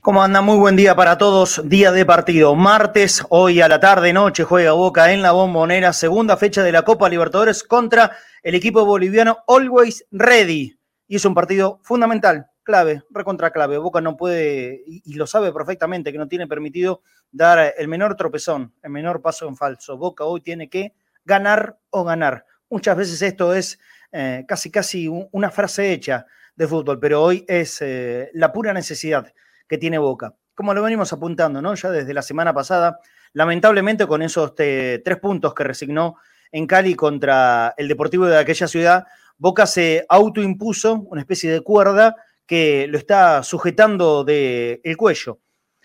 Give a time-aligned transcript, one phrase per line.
[0.03, 0.43] ¿Cómo anda?
[0.43, 1.63] Muy buen día para todos.
[1.65, 2.55] Día de partido.
[2.55, 5.95] Martes, hoy a la tarde, noche, juega Boca en la Bombonera.
[5.95, 10.79] Segunda fecha de la Copa Libertadores contra el equipo boliviano Always Ready.
[11.09, 13.79] Y es un partido fundamental clave, recontra clave.
[13.79, 18.75] Boca no puede, y, lo sabe perfectamente, que no tiene permitido dar el menor tropezón,
[18.83, 19.97] el menor paso en falso.
[19.97, 20.95] Boca hoy tiene que
[21.25, 22.47] ganar o ganar.
[22.71, 23.79] Muchas veces esto es
[24.13, 29.33] eh, casi, casi una frase hecha de fútbol, pero hoy es eh, la pura necesidad
[29.69, 30.35] que tiene Boca.
[30.55, 31.75] Como lo venimos apuntando, ¿no?
[31.75, 32.99] Ya desde la semana pasada,
[33.33, 36.17] lamentablemente con esos tres puntos que resignó
[36.51, 39.07] en Cali contra el Deportivo de aquella ciudad,
[39.39, 42.15] Boca se autoimpuso una especie de cuerda
[42.47, 45.41] que lo está sujetando del el cuello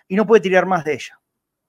[0.07, 1.19] y no puede tirar más de ella.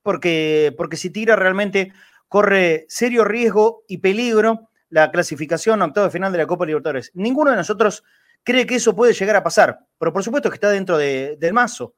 [0.02, 1.92] Porque, porque si tira realmente
[2.28, 7.10] corre serio riesgo y peligro la clasificación a octavo de final de la Copa Libertadores.
[7.14, 8.04] Ninguno de nosotros
[8.42, 11.94] cree que eso puede llegar a pasar, pero por supuesto que está dentro del mazo.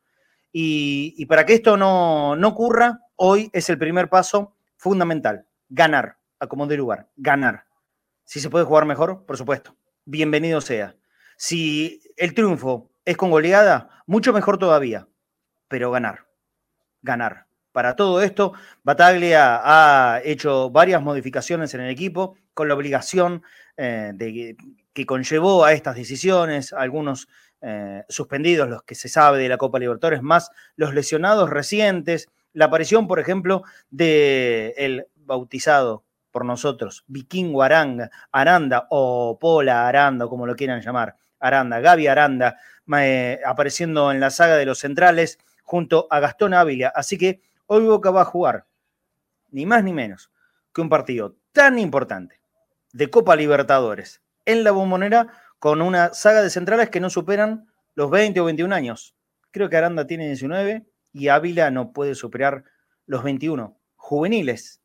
[0.52, 6.48] Y, para que esto no, no ocurra, hoy es el primer paso fundamental, ganar, a
[6.48, 7.66] como de lugar, ganar.
[8.25, 10.97] Si se puede jugar mejor, por supuesto, bienvenido sea.
[11.42, 15.08] Si el triunfo es con goleada, mucho mejor todavía,
[15.69, 16.27] pero ganar,
[17.00, 17.47] ganar.
[17.72, 23.42] Para todo esto, Bataglia ha hecho varias modificaciones en el equipo con la obligación
[23.78, 24.55] eh, de,
[24.92, 27.27] que conllevó a estas decisiones, algunos
[27.62, 32.66] eh, suspendidos, los que se sabe de la Copa Libertadores, más los lesionados recientes, la
[32.66, 38.10] aparición, por ejemplo, del el bautizado por nosotros, Vikingo Aranda
[38.91, 42.58] o Pola Aranda, como lo quieran llamar, Aranda, Gaby Aranda,
[42.98, 46.92] eh, apareciendo en la saga de los centrales junto a Gastón Ávila.
[46.94, 48.66] Así que hoy Boca va a jugar,
[49.50, 50.30] ni más ni menos,
[50.72, 52.41] que un partido tan importante
[52.92, 55.28] de Copa Libertadores en la bombonera
[55.59, 59.14] con una saga de centrales que no superan los 20 o 21 años.
[59.50, 62.64] Creo que Aranda tiene 19 y Ávila no puede superar
[63.06, 63.78] los 21.
[63.97, 64.81] Juveniles.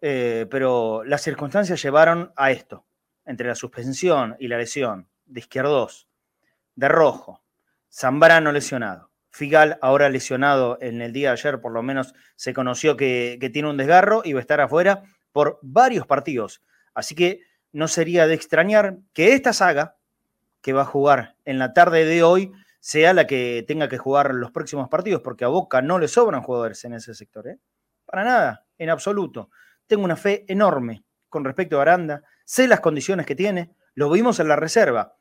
[0.00, 2.86] Eh, pero las circunstancias llevaron a esto,
[3.24, 6.08] entre la suspensión y la lesión de Izquierdos,
[6.74, 7.42] de Rojo,
[7.90, 12.96] Zambrano lesionado, Figal ahora lesionado en el día de ayer, por lo menos se conoció
[12.96, 15.02] que, tiene un desgarro y va a estar afuera
[15.32, 16.62] por varios partidos.
[16.94, 19.96] Así que no sería de extrañar que esta saga
[20.60, 24.34] que va a jugar en la tarde de hoy sea la que tenga que jugar
[24.34, 27.46] los próximos partidos, porque a Boca no le sobran jugadores en ese sector.
[27.48, 27.58] ¿eh?
[28.04, 29.50] Para nada, en absoluto.
[29.86, 34.40] Tengo una fe enorme con respecto a Aranda, sé las condiciones que tiene, lo vimos
[34.40, 35.17] en la reserva.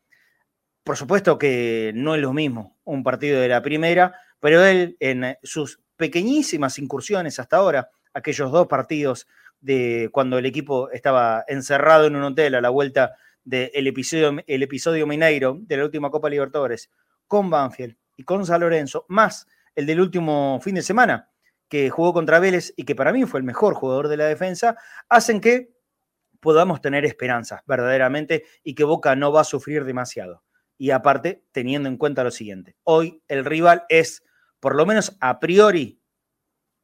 [0.87, 5.35] Por supuesto que no es lo mismo un partido de la primera, pero él en
[5.43, 9.27] sus pequeñísimas incursiones hasta ahora, aquellos dos partidos
[9.59, 14.63] de cuando el equipo estaba encerrado en un hotel a la vuelta del episodio, el
[14.63, 16.89] episodio Mineiro de la última Copa Libertadores,
[17.27, 19.45] con Banfield y con San Lorenzo, más
[19.75, 21.29] el del último fin de semana,
[21.67, 24.77] que jugó contra Vélez y que para mí fue el mejor jugador de la defensa,
[25.09, 25.69] hacen que
[26.39, 30.46] podamos tener esperanzas verdaderamente y que Boca no va a sufrir demasiado
[30.77, 32.75] y aparte teniendo en cuenta lo siguiente.
[32.83, 34.23] Hoy el rival es,
[34.59, 36.01] por lo menos a priori,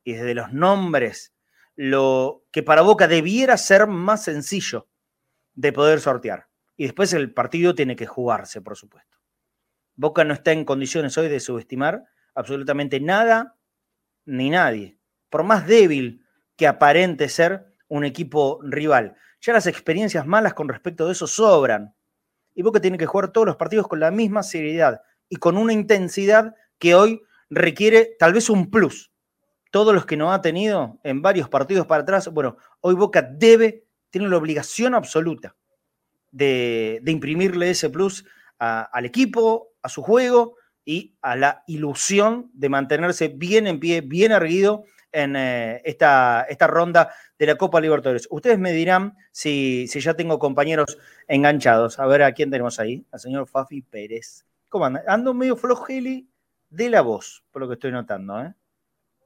[0.04, 1.34] y desde los nombres,
[1.76, 4.90] lo que para Boca debiera ser más sencillo
[5.54, 6.50] de poder sortear.
[6.76, 9.18] Y después el partido tiene que jugarse, por supuesto.
[9.96, 13.58] Boca no está en condiciones hoy de subestimar absolutamente nada
[14.26, 14.98] ni nadie,
[15.30, 16.26] por más débil
[16.56, 19.16] que aparente ser un equipo rival.
[19.42, 21.96] Ya las experiencias malas con respecto de eso sobran
[22.56, 25.74] y Boca tiene que jugar todos los partidos con la misma seriedad y con una
[25.74, 29.12] intensidad que hoy requiere tal vez un plus.
[29.72, 33.86] Todos los que no ha tenido en varios partidos para atrás, bueno, hoy Boca debe,
[34.10, 35.56] tiene la obligación absoluta
[36.32, 38.26] de, imprimirle ese plus
[38.60, 40.56] al equipo, a su juego
[40.86, 46.68] y a la ilusión de mantenerse bien en pie, bien erguido en eh, esta, esta
[46.68, 48.28] ronda de la Copa Libertadores.
[48.30, 52.00] Ustedes me dirán si, si ya tengo compañeros enganchados.
[52.00, 53.06] A ver a quién tenemos ahí.
[53.12, 54.46] Al señor Fafi Pérez.
[54.68, 55.04] ¿Cómo anda?
[55.08, 56.28] Ando medio flojeli
[56.70, 58.42] de la voz, por lo que estoy notando.
[58.42, 58.54] ¿eh?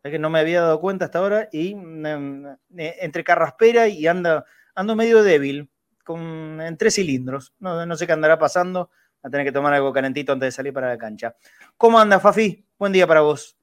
[0.03, 2.45] Es que no me había dado cuenta hasta ahora y mm,
[2.77, 4.45] eh, entre carraspera y anda,
[4.75, 5.69] ando medio débil,
[6.03, 7.53] con, en tres cilindros.
[7.59, 8.91] No, no sé qué andará pasando.
[9.23, 11.35] A tener que tomar algo calentito antes de salir para la cancha.
[11.75, 12.65] ¿Cómo anda, Fafi?
[12.77, 13.56] Buen día para vos.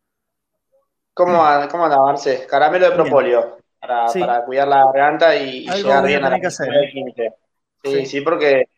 [1.15, 2.45] ¿Cómo, anda, cómo anda, Marce?
[2.47, 8.07] Caramelo de propóleo para, para, cuidar la garganta y, llegar bien a la que Sí,
[8.07, 8.69] sí, porque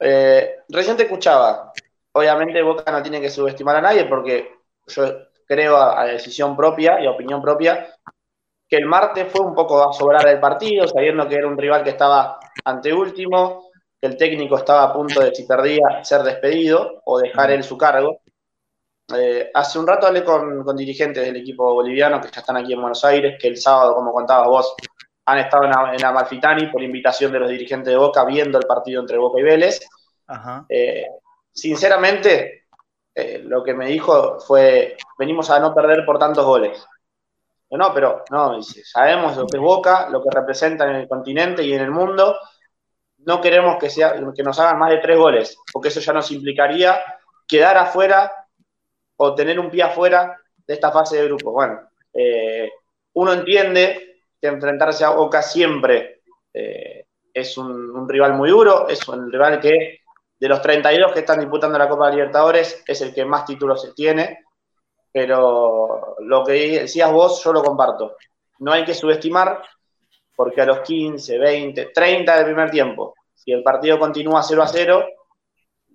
[0.00, 1.72] eh, recién te escuchaba.
[2.12, 4.50] Obviamente Boca no tiene que subestimar a nadie porque
[4.86, 5.04] yo
[5.46, 7.94] creo a, decisión propia y a opinión propia
[8.68, 11.82] que el martes fue un poco a sobrar el partido, sabiendo que era un rival
[11.82, 13.68] que estaba anteúltimo,
[14.00, 17.76] que el técnico estaba a punto de, si perdía, ser despedido o dejar él su
[17.76, 18.20] cargo.
[19.16, 22.80] Eh, hace un rato hablé con, dirigentes del equipo boliviano que ya están aquí en
[22.80, 24.74] Buenos Aires, que el sábado, como contabas vos,
[25.26, 29.18] han estado en, Amalfitani por invitación de los dirigentes de Boca viendo el partido entre
[29.18, 29.80] Boca y Vélez.
[30.68, 31.06] Eh,
[31.52, 32.66] sinceramente,
[33.14, 36.84] eh, lo que me dijo fue, venimos a no perder por tantos goles.
[37.70, 41.72] No, pero no, sabemos lo que es Boca, lo que representa en el continente y
[41.72, 42.36] en el mundo.
[43.18, 46.30] No queremos que, sea, que nos hagan más de tres goles, porque eso ya nos
[46.32, 47.00] implicaría
[47.46, 48.32] quedar afuera
[49.22, 51.52] o tener un pie afuera de esta fase de grupo.
[51.52, 52.70] Bueno, eh,
[53.12, 56.22] uno entiende que enfrentarse a Boca siempre
[56.54, 60.00] eh, es un, rival muy duro, es un rival que
[60.38, 63.92] de los 32 que están disputando la Copa Libertadores es el que más títulos se
[63.92, 64.38] tiene
[65.12, 68.16] pero lo que decías vos yo lo comparto.
[68.60, 69.60] No hay que subestimar
[70.36, 74.68] porque a los 15, 20, 30 del primer tiempo, si el partido continúa 0 a
[74.68, 75.06] 0,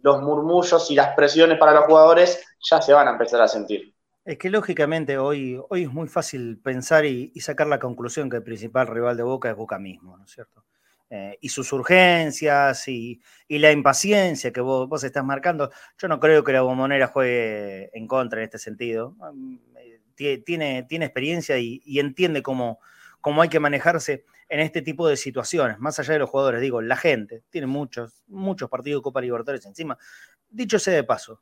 [0.06, 3.94] los murmullos y las presiones para los jugadores ya se van a empezar a sentir.
[4.24, 8.38] Es que lógicamente hoy, hoy es muy fácil pensar y, y sacar la conclusión que
[8.38, 10.63] el principal rival de Boca es Boca mismo, ¿no es cierto?
[11.10, 15.72] Eh, y sus urgencias y, la impaciencia que vos, estás marcando.
[15.98, 19.16] Yo no creo que la bombonera juegue en contra en este sentido.
[19.34, 19.58] Mm,
[20.18, 22.80] eh, tiene, tiene experiencia y, entiende cómo,
[23.25, 26.80] cómo, hay que manejarse en este tipo de situaciones, más allá de los jugadores, digo,
[26.80, 29.98] la gente tiene muchos, muchos partidos de Copa Libertadores encima.
[30.48, 31.42] Dicho sea de paso,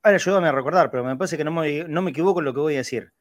[0.00, 2.54] ahora ayúdame a recordar, pero me parece que no me, no me equivoco en lo
[2.54, 3.12] que voy a decir.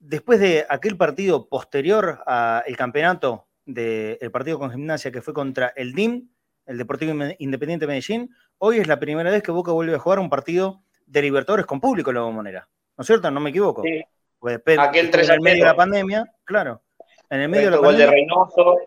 [0.00, 5.92] Después de aquel partido posterior al campeonato del partido con gimnasia que fue contra el
[5.92, 6.28] DIM,
[6.66, 10.28] el Deportivo Independiente Medellín, hoy es la primera vez que Boca vuelve a jugar un
[10.28, 12.68] partido de Libertadores con público en la bombonera.
[12.96, 13.30] ¿No es cierto?
[13.30, 13.82] No me equivoco.
[13.84, 14.02] Sí.
[14.40, 16.82] Pues Aquel 3 en el medio de la pandemia, claro.
[17.30, 18.06] En el medio de la pandemia.
[18.06, 18.78] de Reynoso.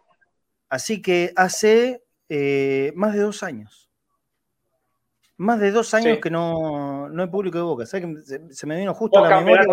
[0.69, 3.89] Así que hace eh, más de dos años.
[5.37, 7.85] Más de dos años que no, no hay público de Boca.
[7.85, 9.65] Se, me vino justo a la memoria.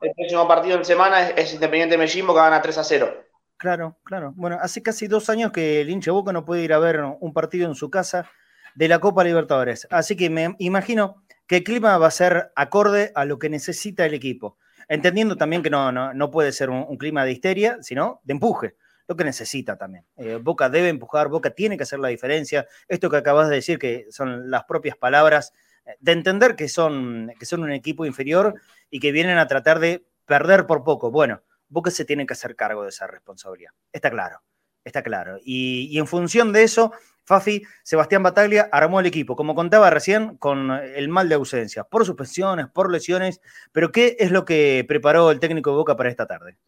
[0.00, 3.14] El próximo partido en semana es, Independiente Medellín, Boca gana 3 a 0.
[3.56, 4.32] Claro, claro.
[4.36, 7.32] Bueno, hace casi dos años que el hincha Boca no puede ir a ver un
[7.34, 8.30] partido en su casa
[8.74, 9.86] de la Copa Libertadores.
[9.90, 14.06] Así que me imagino que el clima va a ser acorde a lo que necesita
[14.06, 14.56] el equipo.
[14.90, 18.74] Entendiendo también que no, no, puede ser un, clima de histeria, sino de empuje,
[19.06, 20.04] lo que necesita también.
[20.16, 22.66] Eh, Boca debe empujar, Boca tiene que hacer la diferencia.
[22.88, 25.52] Esto que acabas de decir, que son las propias palabras,
[25.86, 28.60] eh, de entender que son, que son un equipo inferior
[28.90, 31.12] y que vienen a tratar de perder por poco.
[31.12, 33.70] Bueno, Boca se tiene que hacer cargo de esa responsabilidad.
[33.92, 34.42] Está claro,
[34.82, 35.38] está claro.
[35.40, 36.92] Y, en función de eso,
[37.30, 42.04] Fafi, Sebastián Bataglia armó el equipo, como contaba recién, con el mal de ausencia, por
[42.04, 43.40] suspensiones, por lesiones,
[43.70, 46.58] pero ¿qué es lo que preparó el técnico de Boca para esta tarde?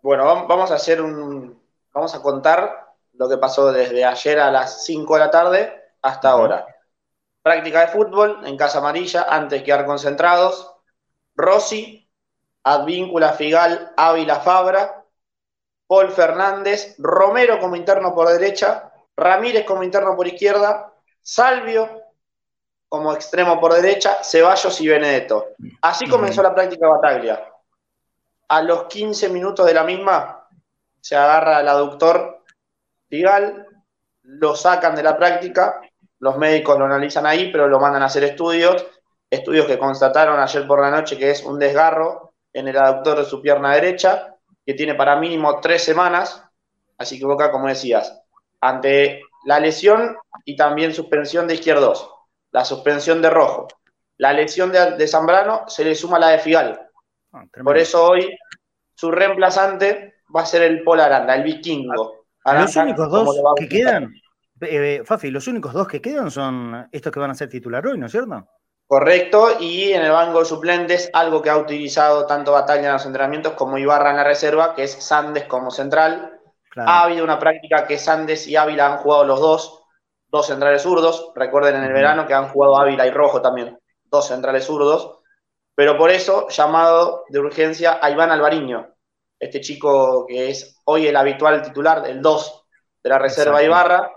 [0.00, 1.60] Bueno, vamos a hacer un,
[1.92, 5.72] vamos a contar lo que pasó desde ayer a las 5 de la tarde
[6.02, 6.66] hasta ahora.
[7.42, 10.72] Práctica de fútbol en Casa Amarilla, antes de quedar concentrados.
[11.34, 12.08] Rossi
[12.62, 15.04] Advíncula, Figal, Ávila, Fabra,
[15.88, 22.02] Paul Fernández, Romero como interno por derecha, Ramírez como interno por izquierda, Salvio
[22.88, 25.48] como extremo por derecha, Ceballos y Benedetto.
[25.82, 27.44] Así comenzó la práctica Bataglia.
[28.48, 30.46] A los 15 minutos de la misma,
[31.00, 32.44] se agarra el aductor
[33.08, 33.66] Figal,
[34.22, 35.80] lo sacan de la práctica,
[36.20, 38.86] los médicos lo analizan ahí, pero lo mandan a hacer estudios,
[39.28, 43.24] estudios que constataron ayer por la noche que es un desgarro en el aductor de
[43.24, 46.42] su pierna derecha, que tiene para mínimo tres semanas,
[46.96, 48.23] así que Boca, como decías,
[48.64, 52.10] ante la lesión y también suspensión de izquierdos,
[52.50, 53.68] la suspensión de Rojo,
[54.16, 56.88] la lesión de, Zambrano, se le suma la de Figal.
[57.32, 58.34] Ah, Por eso hoy
[58.94, 62.24] su reemplazante va a ser el Pol Aranda, el vikingo.
[62.44, 64.14] los únicos dos que quedan,
[64.62, 67.98] eh, Fafi, los únicos dos que quedan son estos que van a ser titular hoy,
[67.98, 68.48] ¿no es cierto?
[68.86, 73.04] Correcto, y en el banco de suplentes, algo que ha utilizado tanto Batalla en los
[73.04, 76.33] entrenamientos como Ibarra en la reserva, que es Sandes como central.
[76.76, 79.84] Ha habido una práctica que Sandes y Ávila han jugado los dos,
[80.28, 81.32] dos centrales zurdos.
[81.34, 85.20] Recuerden en el verano que han jugado Ávila y Rojo también, dos centrales zurdos.
[85.74, 88.94] Pero por eso, llamado de urgencia a Iván Alvariño,
[89.38, 92.64] este chico que es hoy el habitual titular, el 2
[93.02, 94.10] de la reserva Ibarra,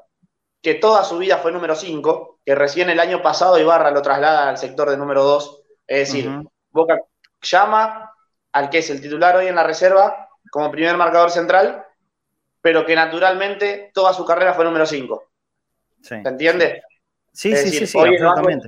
[0.62, 4.50] que toda su vida fue número 5, que recién el año pasado Ibarra lo traslada
[4.50, 5.64] al sector de número 2.
[5.88, 6.32] Es decir,
[6.70, 7.00] Boca
[7.42, 8.14] llama
[8.52, 11.86] al que es el titular hoy en la reserva como primer marcador central,
[12.68, 15.32] pero que naturalmente toda su carrera fue número 5.
[16.02, 16.82] ¿Se entiende?
[17.32, 18.68] Sí, sí, sí, sí, absolutamente.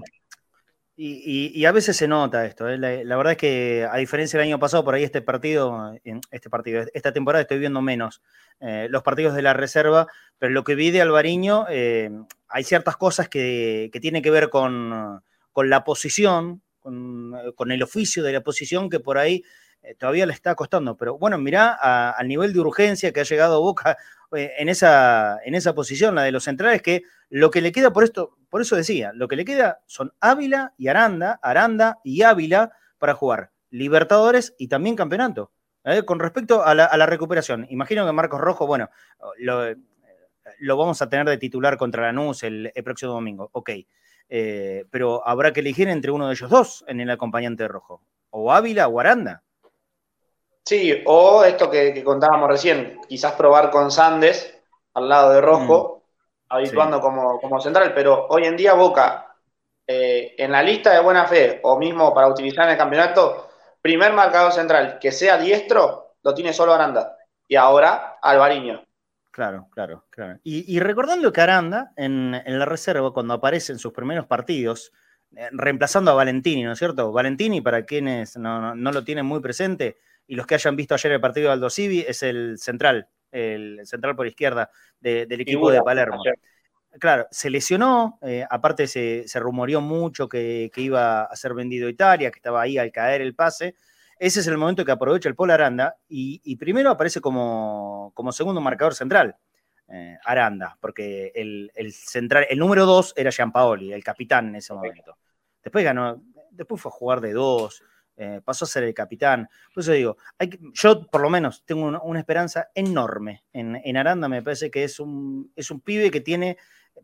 [0.95, 2.69] Y, a veces se nota esto.
[2.69, 2.77] ¿eh?
[2.77, 6.49] La, verdad es que, a diferencia del año pasado, por ahí este partido, en este
[6.49, 8.21] partido, esta temporada estoy viendo menos
[8.61, 12.09] eh, los partidos de la reserva, pero lo que vi de Alvariño, eh,
[12.47, 15.21] hay ciertas cosas que, tienen que ver con,
[15.53, 17.33] la posición, con,
[17.69, 19.43] el oficio de la posición que por ahí
[19.97, 20.95] todavía le está costando.
[20.97, 21.73] Pero bueno, mirá
[22.11, 23.97] al nivel de urgencia que ha llegado Boca
[24.31, 28.03] en esa, en esa posición, la de los centrales, que lo que le queda por
[28.03, 32.71] esto, por eso decía, lo que le queda son Ávila y Aranda, Aranda y Ávila
[32.97, 35.51] para jugar Libertadores y también campeonato.
[35.83, 36.03] ¿eh?
[36.03, 38.89] Con respecto a la, recuperación, imagino que Marcos Rojo, bueno,
[39.37, 43.71] lo, vamos a tener de titular contra Lanús el, el próximo domingo, ok.
[44.31, 48.51] Eh, pero habrá que elegir entre uno de ellos dos en el acompañante Rojo, o
[48.51, 49.43] Ávila o Aranda.
[50.69, 54.55] Sí, o esto que, contábamos recién, quizás probar con Sandes
[54.93, 55.95] al lado de Rojo.
[55.95, 55.99] Mm
[56.49, 59.35] habituando como, como, central, pero hoy en día Boca,
[59.85, 63.49] eh, en la lista de buena fe, o mismo para utilizar en el campeonato,
[63.81, 67.17] primer marcador central que sea diestro, lo tiene solo Aranda.
[67.47, 68.83] Y ahora Alvariño.
[69.29, 70.39] Claro, claro, claro.
[70.43, 74.91] Y, recordando que Aranda, en, la reserva, cuando aparece en sus primeros partidos,
[75.35, 77.11] eh, reemplazando a Valentini, ¿no es cierto?
[77.11, 79.97] Valentini, para quienes no, lo tienen muy presente,
[80.29, 83.81] y los que hayan visto ayer el partido de Aldo Civi, es el central el
[83.85, 84.69] central por izquierda
[84.99, 86.21] del equipo de Palermo.
[86.99, 91.91] Claro, se lesionó, eh, aparte se, se, rumoreó mucho que, iba a ser vendido a
[91.91, 93.75] Italia, que estaba ahí al caer el pase.
[94.17, 98.59] Ese es el momento que aprovecha el Polo Aranda y, primero aparece como, como, segundo
[98.59, 99.35] marcador central.
[99.87, 105.17] Eh, Aranda, porque el, central, el número dos era Giampaoli, el capitán en ese momento.
[105.63, 106.21] Después ganó,
[106.51, 107.83] después fue a jugar de dos,
[108.21, 109.47] eh, pasó a ser el capitán.
[109.73, 110.17] Por eso digo,
[110.73, 115.51] yo por lo menos tengo una, esperanza enorme en, Aranda, me parece que es un,
[115.55, 116.57] es un pibe que tiene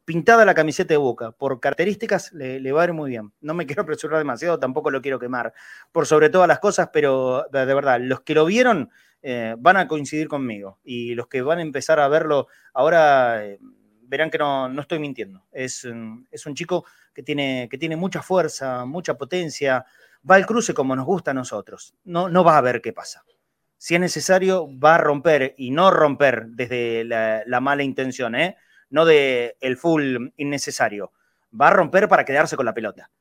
[0.04, 3.32] pintada la camiseta de Boca, por características le, va a ir muy bien.
[3.40, 5.54] No me quiero apresurar demasiado, tampoco lo quiero quemar,
[5.94, 8.90] por sobre todas las cosas, pero de, verdad, los que lo vieron
[9.22, 13.60] eh, van a coincidir conmigo y los que van a empezar a verlo ahora eh,
[14.08, 15.44] verán que no, no estoy mintiendo.
[15.52, 15.88] Es,
[16.32, 19.86] es, un chico que tiene, que tiene mucha fuerza, mucha potencia,
[20.30, 21.94] va al cruce como nos gusta a nosotros.
[22.04, 23.24] No, no va a ver qué pasa.
[23.78, 28.58] Si es necesario, va a romper y no romper desde la, mala intención, ¿eh?
[28.90, 31.12] no de el full innecesario.
[31.60, 33.12] Va a romper para quedarse con la pelota.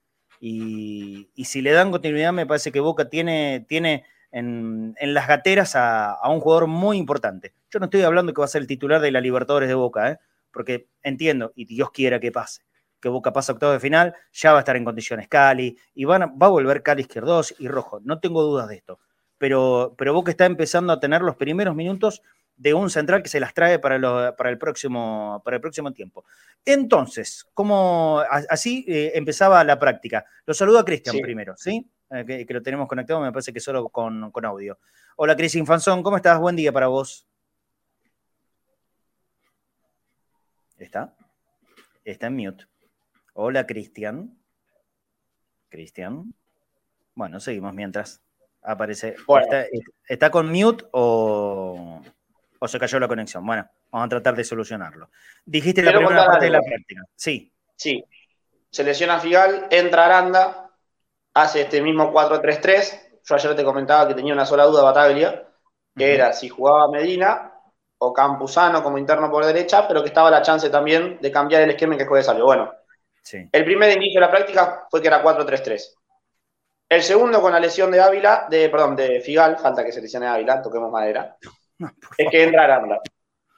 [0.41, 6.19] Y, si le dan continuidad, me parece que Boca tiene, tiene en, las gateras a,
[6.29, 7.55] un jugador muy importante.
[7.71, 10.11] Yo no estoy hablando que va a ser el titular de la Libertadores de Boca,
[10.11, 10.19] ¿eh?
[10.55, 12.63] Porque entiendo, y Dios quiera que pase
[13.05, 16.17] que Boca pasa octavo de final, ya va a estar en condiciones Cali, y va
[16.17, 18.99] a volver Cali izquierdos y rojo, no tengo dudas de esto.
[19.37, 22.23] Pero, pero Boca está empezando a tener los primeros minutos
[22.57, 26.25] de un central que se las trae para, para, el, próximo, para el próximo tiempo.
[26.65, 30.25] Entonces, como así eh, empezaba la práctica.
[30.47, 31.87] Lo saludo a Cristian primero, ¿sí?
[32.11, 34.79] Eh, que, lo tenemos conectado, me parece que solo con, con audio.
[35.17, 36.39] Hola, Cris Infanzón, ¿cómo estás?
[36.39, 37.27] Buen día para vos.
[40.79, 41.15] ¿Está?
[42.05, 42.67] Está en mute.
[43.35, 44.37] Hola, Cristian.
[45.69, 46.35] Cristian.
[47.15, 48.23] Bueno, seguimos mientras
[48.63, 49.17] aparece.
[50.09, 52.01] Está, con mute o,
[52.67, 53.45] se cayó la conexión?
[53.47, 55.11] Bueno, vamos a tratar de solucionarlo.
[55.45, 57.03] Dijiste la primera parte de la práctica.
[57.15, 57.53] Sí.
[57.77, 58.05] Sí.
[58.71, 60.71] Selecciona Figal, entra Aranda,
[61.35, 63.21] hace este mismo 4-3-3.
[63.25, 65.49] Yo ayer te comentaba que tenía una sola duda Bataglia,
[65.97, 67.54] que era si jugaba Medina
[68.05, 71.71] o Campuzano como interno por derecha, pero que estaba la chance también de cambiar el
[71.71, 72.45] esquema en que juegue salió.
[72.45, 72.73] Bueno,
[73.33, 75.97] el primer inicio de la práctica fue que era 4-3-3.
[76.89, 80.27] El segundo con la lesión de Ávila, de, perdón, de Figal, falta que se lesione
[80.27, 81.37] Ávila, toquemos madera,
[82.19, 83.01] es que entra Aranda.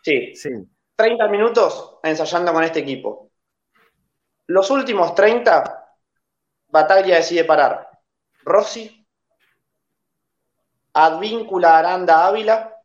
[0.02, 0.34] Sí.
[0.36, 0.50] sí.
[0.94, 3.30] 30 minutos ensayando con este equipo.
[4.46, 5.96] Los últimos 30,
[6.68, 7.90] Bataglia decide parar.
[8.44, 9.04] Rossi,
[10.94, 12.75] Advíncula Aranda Ávila,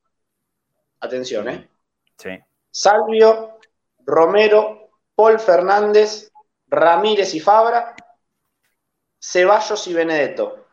[1.01, 1.70] atención, ¿eh?
[2.17, 2.39] Sí.
[2.70, 3.60] Salvio,
[4.05, 6.31] Romero, Paul Fernández,
[6.67, 7.96] Ramírez y Fabra,
[9.20, 10.67] Ceballos y Benedetto.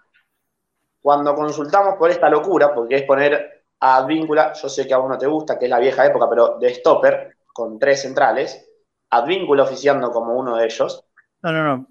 [1.01, 5.09] Cuando consultamos por esta locura, porque es poner a Advíncula, yo sé que a vos
[5.09, 8.65] no te gusta, que es la vieja época, pero de stopper, con tres centrales,
[9.11, 11.05] Advíncula oficiando como uno de ellos.
[11.43, 11.89] No, no, no,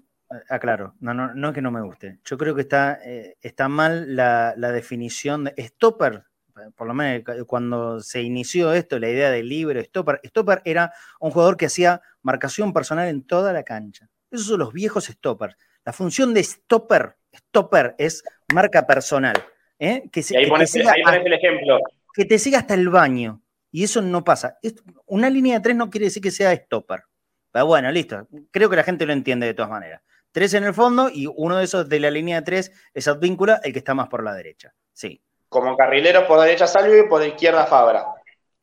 [0.48, 2.20] aclaro, no, no, no es que no me guste.
[2.24, 6.27] Yo creo que está, eh, está mal la, la, definición de stopper
[6.76, 11.30] por lo menos cuando se inició esto, la idea del libre stopper, stopper era un
[11.30, 14.08] jugador que hacía marcación personal en toda la cancha.
[14.30, 15.56] Esos son los viejos stoppers.
[15.84, 18.22] La función de stopper, stopper es
[18.52, 19.42] marca personal.
[19.78, 20.08] ¿eh?
[20.12, 21.80] Que, ahí pones, el ejemplo.
[22.12, 23.42] Que te siga hasta el baño.
[23.70, 24.58] Y eso no pasa.
[25.06, 27.04] Una línea de tres no quiere decir que sea stopper.
[27.50, 28.28] Pero bueno, listo.
[28.50, 30.02] Creo que la gente lo entiende de todas maneras.
[30.30, 33.60] Tres en el fondo y uno de esos de la línea de tres es Advíncula,
[33.64, 34.74] el que está más por la derecha.
[34.92, 35.22] Sí.
[35.48, 38.14] Como carrilero por derecha Salvio y por derecha Fabra.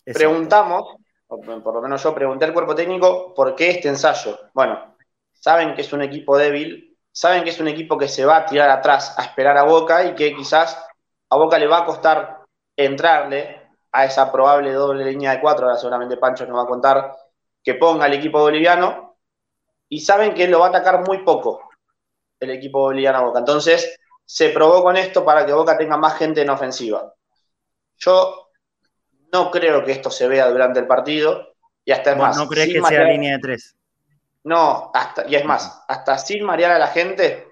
[0.03, 0.95] Preguntamos,
[1.27, 4.37] por lo menos yo pregunté al cuerpo técnico, ¿por qué este ensayo?
[4.53, 4.95] Bueno,
[5.33, 8.45] saben que es un equipo débil, saben que es un equipo que se va a
[8.45, 10.77] tirar atrás a esperar a Boca y que quizás
[11.29, 12.43] a Boca le va a costar
[12.75, 13.61] entrarle
[13.91, 17.15] a esa probable doble línea de cuatro, ahora seguramente Pancho nos va a contar
[17.63, 19.17] que ponga el equipo boliviano,
[19.89, 21.69] y saben que lo va a atacar muy poco,
[22.39, 23.39] el equipo boliviano a Boca.
[23.39, 27.13] Entonces, se probó con esto para que Boca tenga más gente en ofensiva.
[27.98, 28.50] Yo
[29.32, 32.38] no creo que esto se vea durante el partido, y hasta es más.
[32.38, 33.75] ¿No crees que sea línea de tres?
[34.44, 37.48] No, hasta, y es más, hasta sin marear a la gente,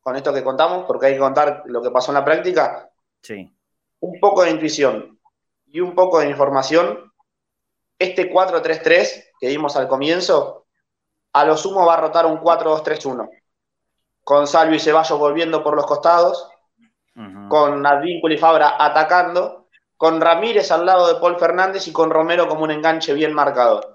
[0.00, 2.90] con esto que contamos, porque hay que contar lo que pasó en la práctica,
[3.22, 3.50] sí.
[4.00, 5.18] un poco de intuición
[5.66, 7.12] y un poco de información,
[7.98, 10.66] este 4-3-3 que vimos al comienzo,
[11.32, 13.30] a lo sumo va a rotar un 4-2-3-1,
[14.24, 16.48] con Salvio y Ceballos volviendo por los costados,
[17.48, 22.48] con Advíncula y Fabra atacando, con Ramírez al lado de Paul Fernández y con Romero
[22.48, 23.94] como un enganche bien marcado.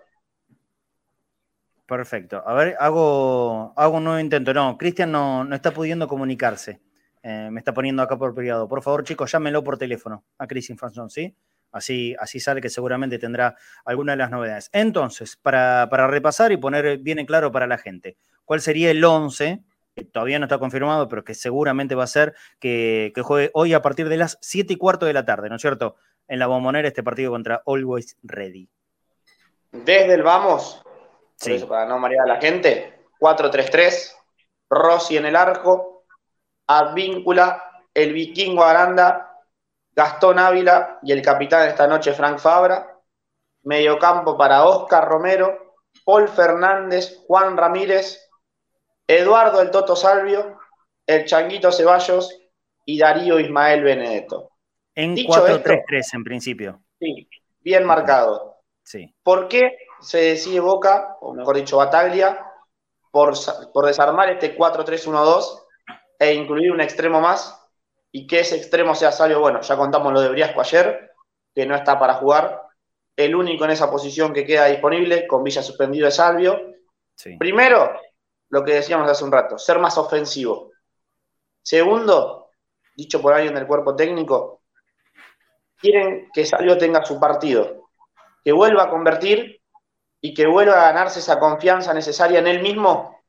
[1.85, 2.43] Perfecto.
[2.45, 4.53] A ver, hago, hago un nuevo intento.
[4.53, 6.79] No, Cristian no, no, está pudiendo comunicarse.
[7.23, 8.67] Eh, me está poniendo acá por privado.
[8.67, 11.35] Por favor, chicos, llámenlo por teléfono a Cristian Fanzón, ¿sí?
[11.71, 13.55] Así, así sale que seguramente tendrá
[13.85, 14.69] alguna de las novedades.
[14.71, 19.63] Entonces, para, repasar y poner bien en claro para la gente, ¿cuál sería el 11?
[19.99, 23.81] Que todavía no está confirmado, pero que seguramente va a ser que, juegue hoy a
[23.81, 25.95] partir de las 7 y cuarto de la tarde, ¿no es cierto?
[26.27, 28.69] En la bombonera este partido contra Always Ready.
[29.71, 30.81] Desde el vamos,
[31.35, 31.63] sí.
[31.67, 34.15] para no marear a la gente, 4-3-3,
[34.69, 36.05] Rossi en el arco,
[36.67, 37.63] Advíncula,
[37.93, 39.29] el vikingo Aranda
[39.99, 42.95] Gastón Ávila y el capitán esta noche, Frank Fabra.
[43.63, 45.75] Mediocampo para Oscar Romero,
[46.05, 48.28] Paul Fernández, Juan Ramírez,
[49.09, 50.59] Eduardo el Toto Salvio,
[51.05, 52.39] el Changuito Ceballos
[52.85, 54.51] y Darío Ismael Benedetto.
[54.95, 56.81] En 4-3-3 en principio.
[56.99, 57.27] Sí,
[57.61, 58.57] bien marcado.
[58.83, 59.13] Sí.
[59.23, 62.45] ¿Por qué se decide Boca, o mejor dicho Bataglia,
[63.11, 63.33] por,
[63.73, 65.63] por desarmar este 4-3-1-2
[66.19, 67.59] e incluir un extremo más?
[68.11, 71.11] y que ese extremo sea Salvio, bueno, ya contamos lo de Briasco ayer,
[71.53, 72.63] que no está para jugar.
[73.15, 76.73] El único en esa posición que queda disponible, con Villa suspendido, es Salvio.
[77.37, 77.99] Primero,
[78.49, 80.71] lo que decíamos hace un rato, ser más ofensivo.
[81.61, 82.49] Segundo,
[82.95, 84.61] dicho por alguien del cuerpo técnico,
[85.77, 87.89] quieren que Salvio tenga su partido,
[88.43, 89.61] que vuelva a convertir
[90.21, 93.19] y que vuelva a ganarse esa confianza necesaria en él mismo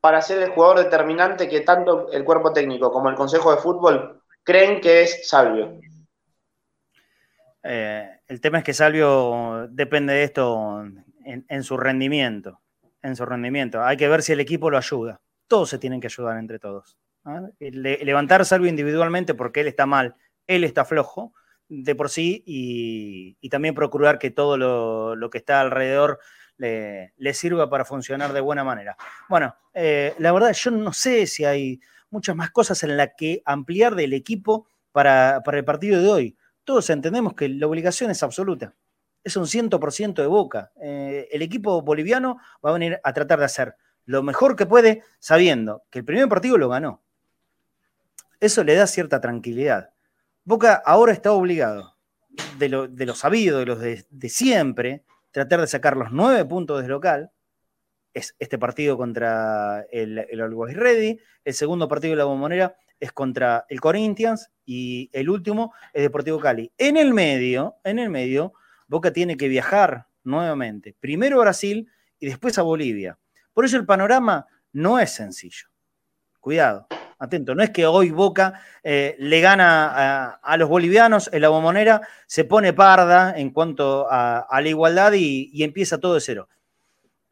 [0.00, 4.22] para ser el jugador determinante que tanto el cuerpo técnico como el Consejo de Fútbol
[4.42, 5.80] creen que es Salvio?
[7.62, 10.84] Eh, el tema es que Salvio depende de esto
[11.24, 12.60] en, su rendimiento.
[13.02, 13.82] En su rendimiento.
[13.82, 15.20] Hay que ver si el equipo lo ayuda.
[15.46, 16.98] Todos se tienen que ayudar entre todos.
[17.24, 17.48] ¿ah?
[17.60, 21.32] levantar a Salvio individualmente porque él está mal, él está flojo
[21.68, 26.18] de por sí y, también procurar que todo lo, lo que está alrededor
[26.58, 28.96] le, sirva para funcionar de buena manera.
[29.28, 31.80] Bueno, eh, la verdad yo no sé si hay
[32.10, 36.36] muchas más cosas en las que ampliar del equipo para, el partido de hoy.
[36.64, 38.74] Todos entendemos que la obligación es absoluta.
[39.24, 40.72] Es un 100% de boca.
[40.80, 45.02] Eh, el equipo boliviano va a venir a tratar de hacer lo mejor que puede
[45.18, 47.02] sabiendo que el primer partido lo ganó.
[48.40, 49.90] Eso le da cierta tranquilidad.
[50.44, 51.96] Boca ahora está obligado,
[52.58, 57.30] de lo, sabido, de los de siempre, tratar de sacar los nueve puntos de local.
[58.14, 60.76] Es este partido contra el, el Always.
[61.44, 66.40] El segundo partido de la Bombonera es contra el Corinthians y el último es Deportivo
[66.40, 66.72] Cali.
[66.78, 68.54] En el medio, en el medio,
[68.88, 70.96] Boca tiene que viajar nuevamente.
[70.98, 73.18] Primero a Brasil y después a Bolivia.
[73.52, 75.68] Por eso el panorama no es sencillo.
[76.40, 76.86] Cuidado,
[77.18, 77.54] atento.
[77.54, 82.44] No es que hoy Boca eh, le gana a, los bolivianos en la bombonera, se
[82.44, 86.48] pone parda en cuanto a, la igualdad y, empieza todo de cero.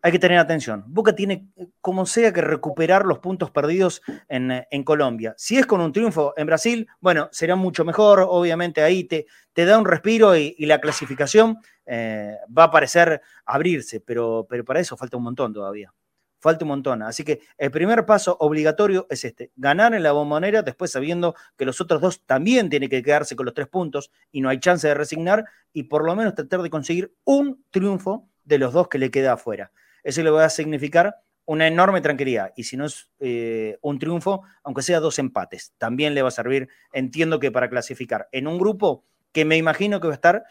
[0.06, 0.84] Hay que tener atención.
[0.86, 1.48] Boca tiene,
[1.80, 5.34] como sea, que recuperar los puntos perdidos en, Colombia.
[5.36, 8.20] Si es con un triunfo en Brasil, bueno, será mucho mejor.
[8.20, 14.46] Obviamente ahí te, da un respiro y, la clasificación eh, va a parecer abrirse, pero,
[14.48, 15.92] pero para eso falta un montón todavía
[16.38, 17.02] falta un montón.
[17.02, 21.64] Así que el primer paso obligatorio es este, ganar en la bombonera, después sabiendo que
[21.64, 24.86] los otros dos también tienen que quedarse con los tres puntos y no hay chance
[24.86, 28.98] de resignar, y por lo menos tratar de conseguir un triunfo de los dos que
[28.98, 29.72] le queda afuera.
[30.06, 32.52] Eso le va a significar una enorme tranquilidad.
[32.56, 36.32] Y si no es eh, un triunfo, aunque sea dos empates, también le va a
[36.32, 40.44] servir, entiendo que para clasificar en un grupo que me imagino que va a estar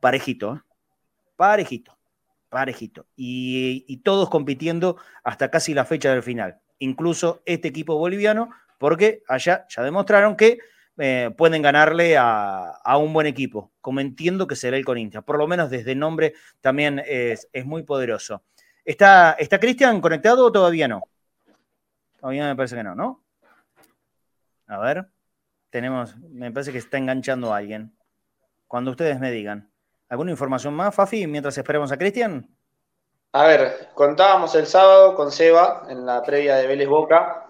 [0.00, 0.60] parejito, ¿eh?
[1.36, 1.98] parejito
[2.48, 3.06] parejito.
[3.16, 6.58] Y, todos compitiendo hasta casi la fecha del final.
[6.80, 10.58] incluso este equipo boliviano, porque allá ya demostraron que
[10.98, 15.24] eh, pueden ganarle a, un buen equipo, como entiendo que será el Corinthians.
[15.24, 18.42] Por lo menos desde nombre también es, muy poderoso.
[18.88, 21.02] ¿Está, está Cristian conectado o todavía no?
[22.18, 23.22] Todavía me parece que no, ¿no?
[24.66, 25.04] A ver,
[25.68, 27.94] tenemos, me parece que está enganchando a alguien.
[28.66, 29.70] Cuando ustedes me digan.
[30.08, 32.48] ¿Alguna información más, Fafi, mientras esperemos a Cristian?
[33.32, 37.46] A ver, contábamos el sábado con Seba en la previa de Vélez Boca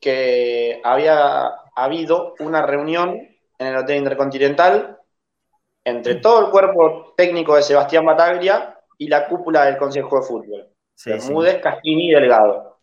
[0.00, 3.10] que había habido una reunión
[3.58, 4.98] en el Hotel Intercontinental
[5.84, 10.77] entre todo el cuerpo técnico de Sebastián Bataglia y la cúpula del Consejo de Fútbol.
[10.98, 12.80] Sí, Bermúdez, Castini y Delgado.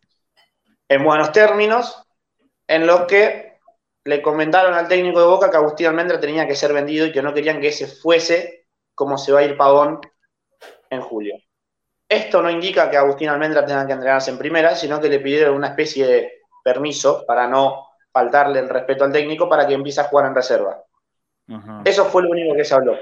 [0.87, 2.01] En buenos términos,
[2.65, 3.59] en los que
[4.05, 7.21] le comentaron al técnico de Boca que Agustín Almendra tenía que ser vendido y que
[7.21, 9.99] no querían que ese fuese como se va a ir Pavón
[10.89, 11.35] en julio.
[12.07, 15.53] Esto no indica que Agustín Almendra tenga que entrenarse en primera, sino que le pidieron
[15.53, 20.05] una especie de permiso para no faltarle el respeto al técnico para que empiece a
[20.05, 20.81] jugar en reserva.
[21.83, 22.97] Eso fue lo único que se habló.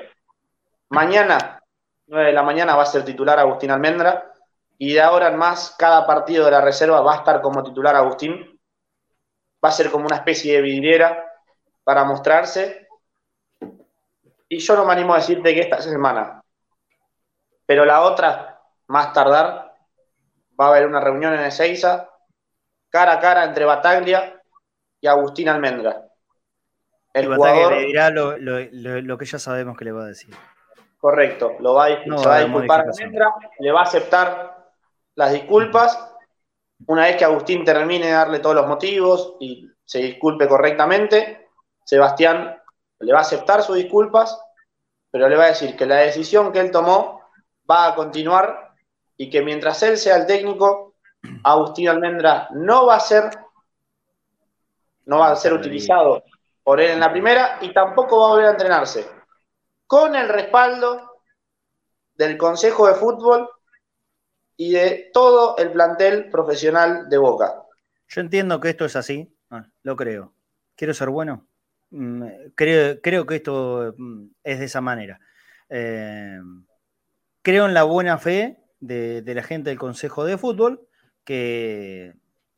[0.90, 1.62] Mañana,
[2.08, 4.33] 9 de la mañana, va a ser titular Agustín Almendra
[4.78, 7.96] y de ahora en más, cada partido de la reserva va a estar como titular
[7.96, 8.60] Agustín.
[9.64, 11.32] Va a ser como una especie de vidriera
[11.84, 12.88] para mostrarse.
[14.50, 16.44] Y yo no me animo a decirte que esta semana,
[17.66, 19.74] pero la otra, más tardar,
[20.60, 22.10] va a haber una reunión en Ezeiza,
[22.90, 24.42] cara a cara entre Bataglia
[25.00, 26.08] y Agustín Almendra.
[27.14, 30.36] El jugador le dirá lo, que ya sabemos que le va a decir.
[31.00, 34.53] Correcto, lo va a, se va a disculpar Almendra, le va a aceptar
[35.16, 35.98] las disculpas.
[36.88, 41.50] Una vez que Agustín termine de darle todos los motivos y se disculpe correctamente,
[41.86, 42.58] Sebastián
[43.00, 44.40] le va a aceptar sus disculpas,
[45.12, 47.22] pero le va a decir que la decisión que él tomó
[47.70, 48.74] va a continuar
[49.18, 50.96] y que mientras él sea el técnico,
[51.44, 53.30] Agustín Almendra no va a ser
[55.06, 56.24] no va a ser utilizado
[56.64, 59.06] por él en la primera y tampoco va a volver a entrenarse.
[59.86, 61.20] Con el respaldo
[62.16, 63.50] del Consejo de Fútbol
[64.58, 67.64] y de todo el plantel profesional de Boca.
[68.08, 70.34] Yo entiendo que esto es así, ah, lo creo.
[70.76, 71.48] Quiero ser bueno.
[71.92, 72.24] Mm,
[72.56, 75.20] creo, que esto mm, es de esa manera.
[75.70, 76.40] Eh,
[77.42, 80.88] creo en la buena fe de, la gente del Consejo de Fútbol
[81.24, 82.14] que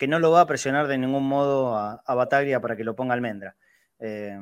[0.08, 3.56] no lo va a presionar de ningún modo a, Bataglia para que lo ponga almendra.
[4.00, 4.38] Eh,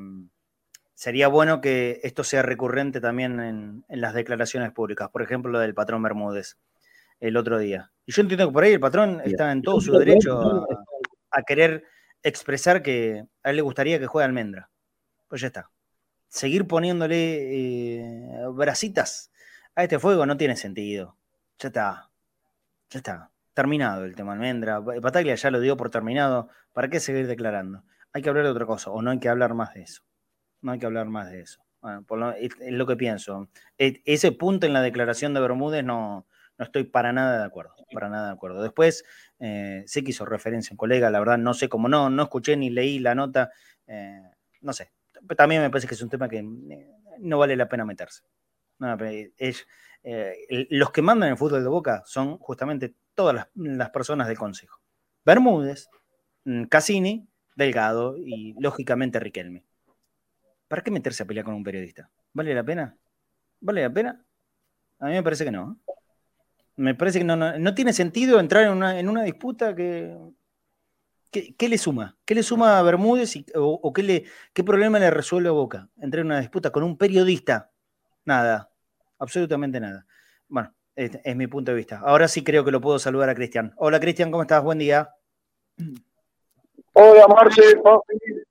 [0.93, 5.73] sería bueno que esto sea recurrente también en, las declaraciones públicas, por ejemplo, lo del
[5.73, 6.57] patrón Bermúdez
[7.23, 7.91] el otro día.
[8.05, 10.65] Y yo entiendo que por ahí el patrón está en todo su derecho
[11.31, 11.85] a, querer
[12.21, 14.69] expresar que a él le gustaría que juegue almendra.
[15.29, 15.69] Pues ya está.
[16.27, 19.31] Seguir poniéndole eh, bracitas
[19.73, 21.17] a este fuego no tiene sentido.
[21.59, 22.09] Ya está.
[22.89, 24.79] Ya está terminado el tema almendra.
[24.79, 26.49] Bataglia ya lo dio por terminado.
[26.73, 27.83] ¿Para qué seguir declarando?
[28.11, 30.03] Hay que hablar de otra cosa, o no hay que hablar más de eso.
[30.61, 31.61] No hay que hablar más de eso.
[31.81, 33.49] Bueno, es, lo que pienso.
[33.77, 37.75] E, ese punto en la declaración de Bermúdez no, no estoy para nada de acuerdo.
[37.91, 38.61] Para nada de acuerdo.
[38.61, 39.03] Después,
[39.39, 42.55] eh, sé que hizo referencia un colega, la verdad, no sé cómo no, no escuché
[42.57, 43.51] ni leí la nota.
[43.87, 44.21] Eh,
[44.61, 44.91] no sé.
[45.37, 48.23] También me parece que es un tema que eh, no vale la pena meterse.
[49.37, 49.65] es,
[50.69, 54.79] los que mandan el fútbol de Boca son justamente todas las, personas del Consejo.
[55.25, 55.89] Bermúdez,
[56.45, 59.63] mm, Cassini, Delgado y lógicamente Riquelme.
[60.67, 62.09] ¿Para qué meterse a pelear con un periodista?
[62.33, 62.97] ¿Vale la pena?
[63.59, 64.25] ¿Vale la pena?
[64.99, 65.79] A mí me parece que no.
[66.75, 70.17] Me parece que no, tiene sentido entrar en una, disputa que,
[71.31, 72.17] ¿Qué, le suma?
[72.25, 75.89] ¿Qué le suma a Bermúdez o, qué, le, qué problema le resuelve a Boca?
[75.99, 77.71] Entrar en una disputa con un periodista.
[78.25, 78.71] Nada,
[79.19, 80.05] absolutamente nada.
[80.47, 81.99] Bueno, es, mi punto de vista.
[81.99, 83.73] Ahora sí creo que lo puedo saludar a Cristian.
[83.77, 84.63] Hola Cristian, ¿cómo estás?
[84.63, 85.09] Buen día.
[86.95, 87.61] Hola Marce,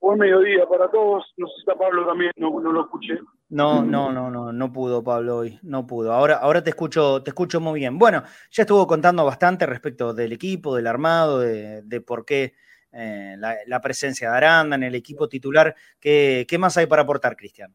[0.01, 1.33] buen mediodía para todos.
[1.37, 3.17] No sé si está Pablo también, no, lo escuché.
[3.47, 6.11] No, no, no, no, no pudo Pablo hoy, no pudo.
[6.11, 7.97] Ahora, ahora te escucho, te escucho muy bien.
[7.97, 12.53] Bueno, ya estuvo contando bastante respecto del equipo, del armado, de, por qué
[12.91, 15.73] eh, la, presencia de Aranda en el equipo titular.
[15.97, 17.73] ¿Qué, qué más hay para aportar, Cristian?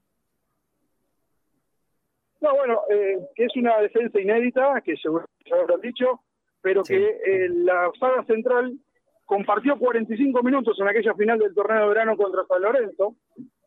[2.43, 6.21] No, bueno, eh, que es una defensa inédita, que seguro ya habrán dicho,
[6.61, 8.79] pero que eh, la saga central
[9.29, 13.15] compartió 45 minutos en aquella final del torneo de verano contra San Lorenzo.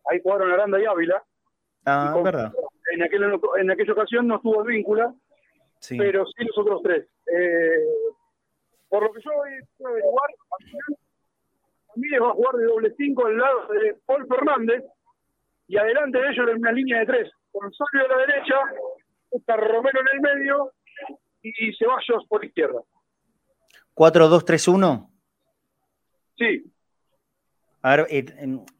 [0.09, 1.23] Ahí jugaron Aranda y Ávila.
[1.85, 2.51] Ah, verdad.
[2.91, 5.13] En, aquel, en aquella ocasión no estuvo víncula,
[5.87, 7.07] pero sí los otros tres.
[7.31, 7.85] Eh,
[8.89, 10.29] por lo que yo voy a averiguar,
[11.89, 14.83] Ramírez va a jugar de doble cinco al lado de Paul Fernández
[15.67, 17.31] y adelante de ellos en una línea de tres.
[17.51, 18.55] Consolio a la derecha,
[19.29, 20.71] está Romero en el medio
[21.43, 22.81] y Ceballos por izquierda.
[23.95, 25.10] ¿4-2-3-1?
[26.41, 26.71] Sí.
[27.83, 28.25] A ver, eh,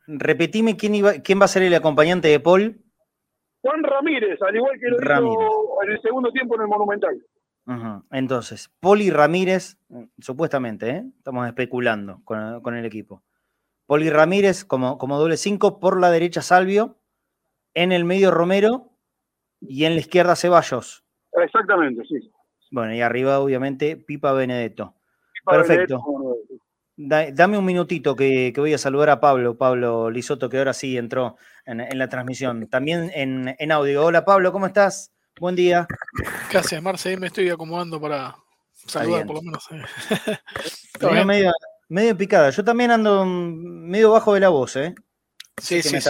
[0.08, 2.82] repetime quién, iba, quién va a ser el acompañante de Paul.
[3.62, 7.22] Juan Ramírez, al igual que lo hizo en el segundo tiempo en el Monumental.
[8.12, 9.78] Entonces, Poli Ramírez,
[10.20, 11.04] supuestamente, ¿eh?
[11.18, 13.24] estamos especulando con, el equipo.
[13.86, 16.98] Poli Ramírez como, como doble 5, por la derecha Salvio,
[17.74, 18.90] en el medio Romero
[19.62, 21.06] y en la izquierda Ceballos.
[21.34, 22.32] Exactamente, sí.
[22.72, 24.96] Bueno, y arriba obviamente Pipa Benedetto.
[25.46, 26.02] Perfecto.
[27.08, 31.38] Dame un minutito que, voy a saludar a Pablo, Pablo Lisoto, que ahora sí entró
[31.66, 32.68] en, la transmisión.
[32.68, 34.06] También en, en audio.
[34.06, 35.12] Hola Pablo, ¿cómo estás?
[35.40, 35.88] Buen día.
[36.52, 37.18] Gracias, Marce.
[37.18, 38.36] Me estoy acomodando para
[38.74, 39.68] saludar, por lo menos.
[39.72, 40.38] Eh.
[41.26, 41.52] medio,
[41.90, 42.50] medio, picada.
[42.50, 44.94] Yo también ando medio bajo de la voz, ¿eh?
[45.58, 46.10] Sí, sí, sí,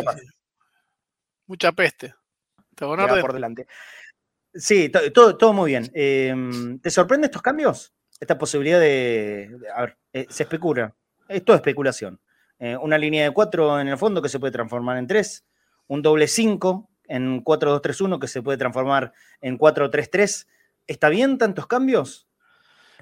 [1.47, 2.13] Mucha peste.
[2.75, 3.67] ¿Te por delante.
[4.53, 5.89] Sí, todo, todo muy bien.
[5.93, 7.93] Em, ¿Te sorprende estos cambios?
[8.21, 9.49] Esta posibilidad de.
[9.75, 10.95] a ver, eh, se especula.
[11.27, 12.19] Es toda especulación.
[12.59, 15.43] Eh, una línea de cuatro en el fondo que se puede transformar en tres.
[15.87, 20.47] Un doble cinco en 4-2-3-1 que se puede transformar en 4-3-3.
[20.85, 22.27] ¿Está bien tantos cambios?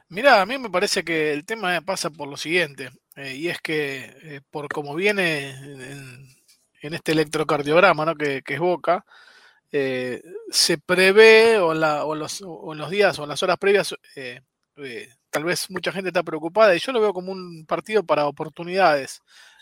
[0.07, 3.59] Mira, a mí me parece que el tema pasa por lo siguiente, eh, y es
[3.59, 5.49] que por como viene
[6.81, 8.15] en, este electrocardiograma, ¿no?
[8.15, 9.05] que, es Boca,
[9.69, 13.93] se prevé o, en los, días o las horas previas,
[15.29, 19.21] tal vez mucha gente está preocupada, y yo lo veo como un partido para oportunidades.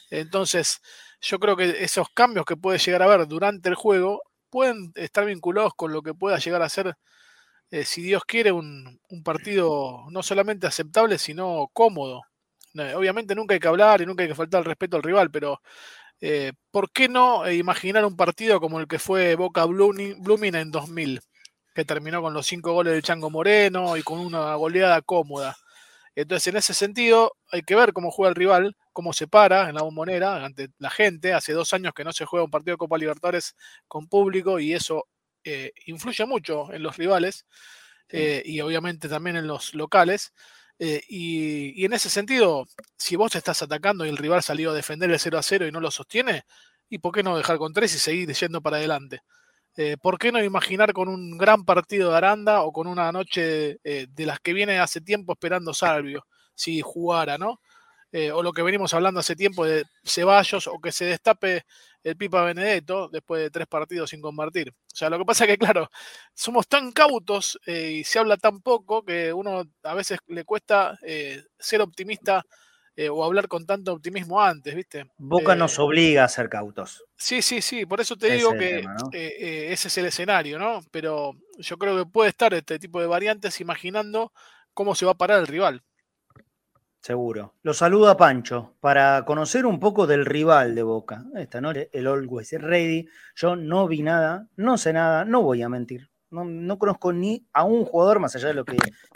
[0.09, 0.81] Entonces,
[1.21, 5.25] yo creo que esos cambios que puede llegar a haber durante el juego pueden estar
[5.25, 6.95] vinculados con lo que pueda llegar a ser,
[7.71, 12.23] eh, si Dios quiere, un, partido no solamente aceptable, sino cómodo.
[12.95, 15.61] obviamente nunca hay que hablar y nunca hay que faltar el respeto al rival, pero
[16.21, 20.71] eh, ¿por qué no eh, imaginar un partido como el que fue Boca Blooming, en
[20.71, 21.21] 2000,
[21.77, 25.55] que terminó con los cinco goles de Chango Moreno y con una goleada cómoda?
[26.15, 29.75] Entonces, en ese sentido, hay que ver cómo juega el rival, cómo se para en
[29.75, 31.33] la bombonera ante la gente.
[31.33, 33.55] Hace dos años que no se juega un partido de Copa Libertadores
[33.87, 35.07] con público y eso
[35.43, 37.45] eh, influye mucho en los rivales
[38.09, 40.33] eh, y obviamente también en los locales.
[40.79, 42.65] Eh, y, en ese sentido,
[42.97, 45.71] si vos estás atacando y el rival salió a defender el 0 a 0 y
[45.71, 46.45] no lo sostiene,
[46.89, 49.21] ¿y por qué no dejar con tres y seguir yendo para adelante?
[50.01, 54.25] ¿Por qué no imaginar con un gran partido de Aranda o con una noche de
[54.25, 57.61] las que viene hace tiempo esperando Salvio, si jugara, ¿no?
[58.11, 61.65] Eh, o lo que venimos hablando hace tiempo de Ceballos, o que se destape
[62.03, 64.69] el Pipa Benedetto después de tres partidos sin compartir.
[64.69, 65.89] O sea, lo que pasa es que, claro,
[66.33, 70.97] somos tan cautos eh, y se habla tan poco que uno a veces le cuesta
[71.03, 72.45] eh, ser optimista
[73.11, 75.05] o hablar con tanto optimismo antes, ¿viste?
[75.17, 77.03] Boca nos obliga a ser cautos.
[77.15, 78.83] Sí, sí, sí, por eso te digo que
[79.13, 80.81] ese es el escenario, ¿no?
[80.91, 84.31] Pero yo creo que puede estar este tipo de variantes imaginando
[84.73, 85.83] cómo se va a parar el rival.
[86.99, 87.53] Seguro.
[87.61, 91.23] Lo saluda Pancho para conocer un poco del rival de Boca.
[91.35, 93.07] Esta noche, el Always Ready.
[93.35, 96.09] Yo no vi nada, no sé nada, no voy a mentir.
[96.29, 98.75] No, conozco ni a un jugador, más allá de lo que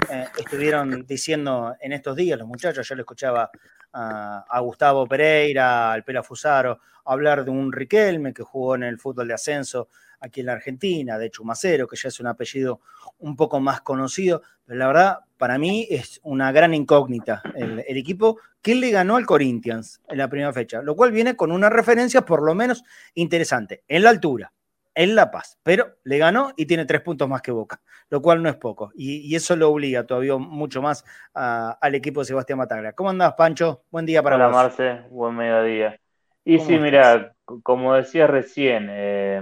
[0.09, 2.87] eh, estuvieron diciendo en estos días los muchachos.
[2.87, 3.51] Yo le escuchaba
[3.91, 9.27] a, Gustavo Pereira, al Pela Fusaro, hablar de un Riquelme que jugó en el fútbol
[9.27, 9.89] de ascenso
[10.21, 12.79] aquí en la Argentina, de Chumacero, que ya es un apellido
[13.19, 18.39] un poco más conocido, pero la verdad, para mí es una gran incógnita el, equipo
[18.61, 22.21] que le ganó al Corinthians en la primera fecha, lo cual viene con una referencia
[22.21, 22.83] por lo menos
[23.15, 24.53] interesante, en la altura,
[24.95, 28.43] en La Paz, pero le ganó y tiene tres puntos más que Boca, lo cual
[28.43, 32.93] no es poco, y, eso lo obliga todavía mucho más al equipo de Sebastián Mataglia.
[32.93, 33.83] ¿Cómo andás, Pancho?
[33.89, 35.97] Buen día para Hola, Marce, buen mediodía.
[36.43, 39.41] Y sí, mira, como decía recién, eh,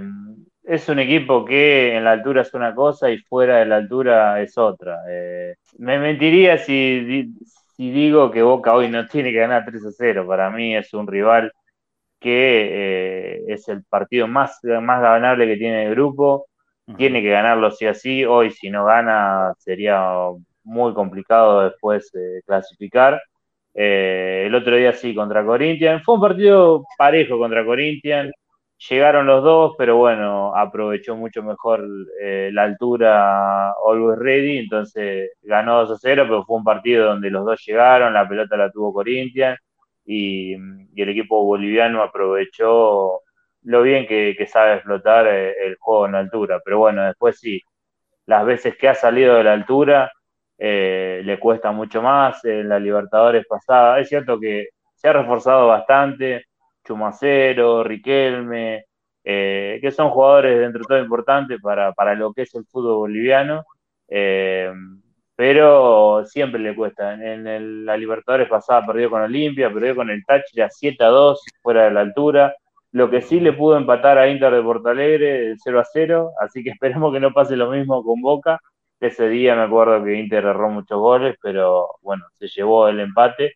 [0.62, 4.40] es un equipo que en la altura es una cosa y fuera de la altura
[4.40, 5.00] es otra.
[5.08, 7.32] Eh, me mentiría si,
[7.74, 10.26] si, digo que Boca hoy no tiene que ganar 3 a 0.
[10.26, 11.52] Para mí es un rival
[12.20, 16.46] que eh, es el partido más, más ganable que tiene el grupo.
[16.96, 18.24] Tiene que ganarlo sí así.
[18.24, 20.12] Hoy si no gana sería
[20.64, 23.22] muy complicado después eh, clasificar.
[23.74, 26.02] el otro día sí contra Corinthians.
[26.04, 28.32] Fue un partido parejo contra Corinthians
[28.88, 31.86] Llegaron los dos, pero bueno, aprovechó mucho mejor
[32.22, 37.28] eh, la altura Always Ready, entonces ganó 2 a 0, pero fue un partido donde
[37.28, 39.58] los dos llegaron, la pelota la tuvo Corinthians
[40.10, 43.22] y, el equipo boliviano aprovechó
[43.62, 46.60] lo bien que, sabe explotar eh, el juego en altura.
[46.64, 47.62] Pero bueno, después sí,
[48.26, 50.12] las veces que ha salido de la altura
[50.58, 52.44] eh, le cuesta mucho más.
[52.44, 56.46] En la Libertadores pasada, es cierto que se ha reforzado bastante
[56.84, 58.86] Chumacero, Riquelme,
[59.24, 63.64] eh, que son jugadores dentro de todo importantes para, lo que es el fútbol boliviano.
[65.40, 67.14] Pero siempre le cuesta.
[67.14, 71.84] En, la Libertadores pasada perdió con Olimpia, perdió con el Táchira 7 a 2 fuera
[71.84, 72.54] de la altura.
[72.92, 76.68] Lo que sí le pudo empatar a Inter de Portalegre 0 a 0, así que
[76.72, 78.60] esperemos que no pase lo mismo con Boca.
[79.00, 83.54] Ese día me acuerdo que Inter erró muchos goles, pero bueno, se llevó el empate.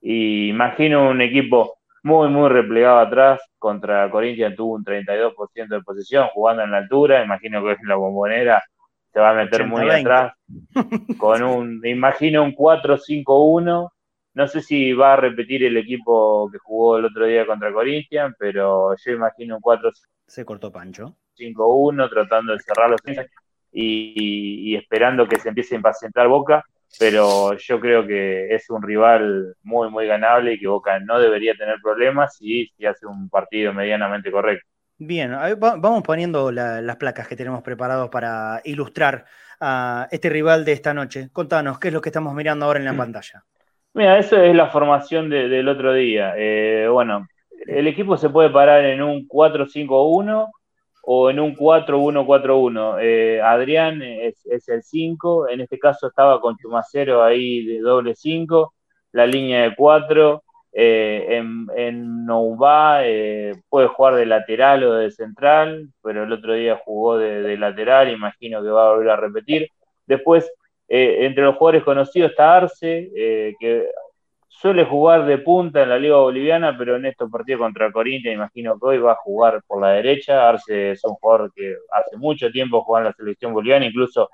[0.00, 3.40] Y imagino un equipo muy, muy replegado atrás.
[3.60, 7.22] Contra Corinthians tuvo un 32% de posesión, jugando en la altura.
[7.22, 8.60] Imagino que es la bombonera
[9.16, 10.34] se va a meter muy atrás.
[11.18, 13.88] Con un, imagino un 4-5-1
[14.34, 18.36] no sé si va a repetir el equipo que jugó el otro día contra Corinthians,
[18.38, 19.90] pero yo imagino un 4
[20.26, 21.16] Se cortó Pancho.
[21.38, 23.00] 5-1, tratando de cerrar los
[23.72, 26.62] y, y, esperando que se empiece a impacientar Boca,
[26.98, 31.54] pero yo creo que es un rival muy, muy ganable y que Boca no debería
[31.54, 34.68] tener problemas si, si hace un partido medianamente correcto.
[34.98, 39.26] Bien, vamos poniendo las placas que tenemos preparados para ilustrar
[39.60, 41.28] a este rival de esta noche.
[41.32, 42.98] Contanos, ¿qué es lo que estamos mirando ahora en la mm.
[42.98, 43.44] pantalla?
[43.92, 46.34] Mira, eso es la formación del otro día.
[46.36, 47.26] Eh, bueno,
[47.66, 50.50] el equipo se puede parar en un 4-5-1
[51.02, 52.98] o en un 4-1-4-1.
[53.00, 58.74] Eh, Adrián es, el 5, en este caso estaba con Chumacero ahí de doble 5,
[59.12, 60.42] la línea de 4.
[60.78, 63.00] Eh, en, en Nouba
[63.70, 68.62] puede jugar de lateral o de central, pero el otro día jugó de, lateral, imagino
[68.62, 69.70] que va a volver a repetir.
[70.06, 70.52] Después
[70.88, 73.88] eh, entre los jugadores conocidos está Arce, eh, que
[74.48, 78.78] suele jugar de punta en la Liga Boliviana, pero en estos partidos contra Corinthians imagino
[78.78, 80.48] que hoy va a jugar por la derecha.
[80.48, 84.28] Arce es un jugador que hace mucho tiempo juega en la selección boliviana, incluso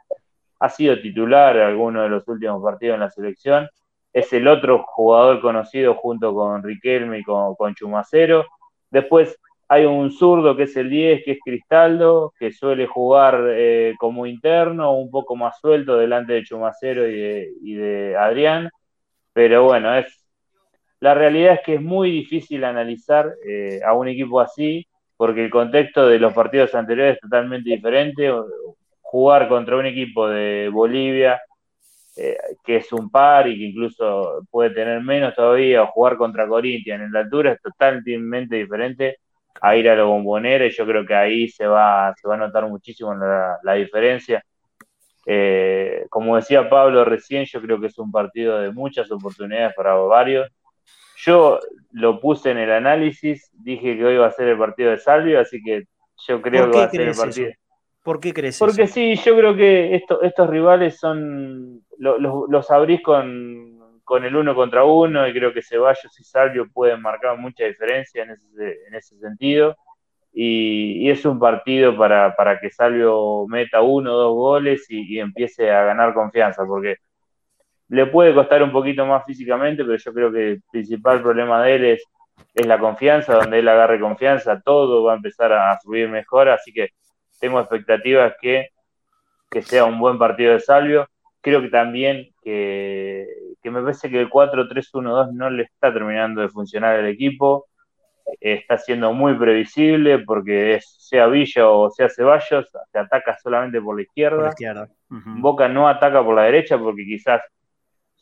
[0.60, 3.68] ha sido titular en algunos de los últimos partidos en la selección.
[4.12, 8.44] Es el otro jugador conocido junto con Riquelme y con, Chumacero.
[8.90, 13.94] Después hay un zurdo que es el 10, que es Cristaldo, que suele jugar eh,
[13.98, 18.68] como interno, un poco más suelto delante de Chumacero y de, Adrián.
[19.32, 20.22] Pero bueno, es
[21.02, 25.50] la realidad es que es muy difícil analizar eh, a un equipo así, porque el
[25.50, 28.30] contexto de los partidos anteriores es totalmente diferente.
[29.00, 31.42] Jugar contra un equipo de Bolivia,
[32.16, 36.46] eh, que es un par y que incluso puede tener menos todavía, o jugar contra
[36.46, 39.18] Corinthians en la altura es totalmente diferente
[39.60, 42.38] a ir a la bombonera y yo creo que ahí se va, se va a
[42.38, 44.44] notar muchísimo la, diferencia.
[45.24, 49.94] Eh, como decía Pablo recién, yo creo que es un partido de muchas oportunidades para
[49.94, 50.48] varios.
[51.16, 51.60] Yo
[51.92, 55.40] lo puse en el análisis, dije que hoy va a ser el partido de Salvio,
[55.40, 55.84] así que
[56.26, 57.52] yo creo que va a ser el partido.
[58.02, 63.72] ¿Por qué crees Porque sí, yo creo que estos rivales son, los abrís con,
[64.04, 68.24] con el uno contra uno y creo que Ceballos y Salvio pueden marcar mucha diferencia
[68.24, 69.76] en ese, en ese sentido.
[70.32, 75.84] Y, es un partido para, que Salvio meta uno o dos goles y, empiece a
[75.84, 76.96] ganar confianza, porque
[77.88, 81.74] le puede costar un poquito más físicamente, pero yo creo que el principal problema de
[81.74, 82.04] él es,
[82.54, 86.72] es la confianza, donde él agarre confianza, todo va a empezar a subir mejor, así
[86.72, 86.90] que
[87.42, 88.68] tengo expectativas que,
[89.50, 91.08] que sea un buen partido de Salvio.
[91.40, 93.26] Creo que también que,
[93.60, 97.66] que me parece que el 4-3-1-2 no le está terminando de funcionar el equipo.
[98.40, 103.96] Está siendo muy previsible porque es, sea Villa o sea Ceballos, se ataca solamente por
[103.96, 104.54] la izquierda.
[105.40, 107.42] Boca no ataca por la derecha porque quizás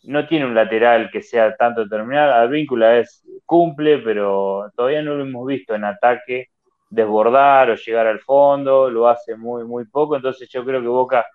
[0.04, 2.32] no tiene un lateral que sea tanto terminal.
[2.32, 6.48] Advíncula es cumple, pero todavía no lo hemos visto en ataque
[6.90, 10.16] desbordar o llegar al fondo, lo hace muy, muy poco.
[10.16, 11.26] Entonces yo creo que Boca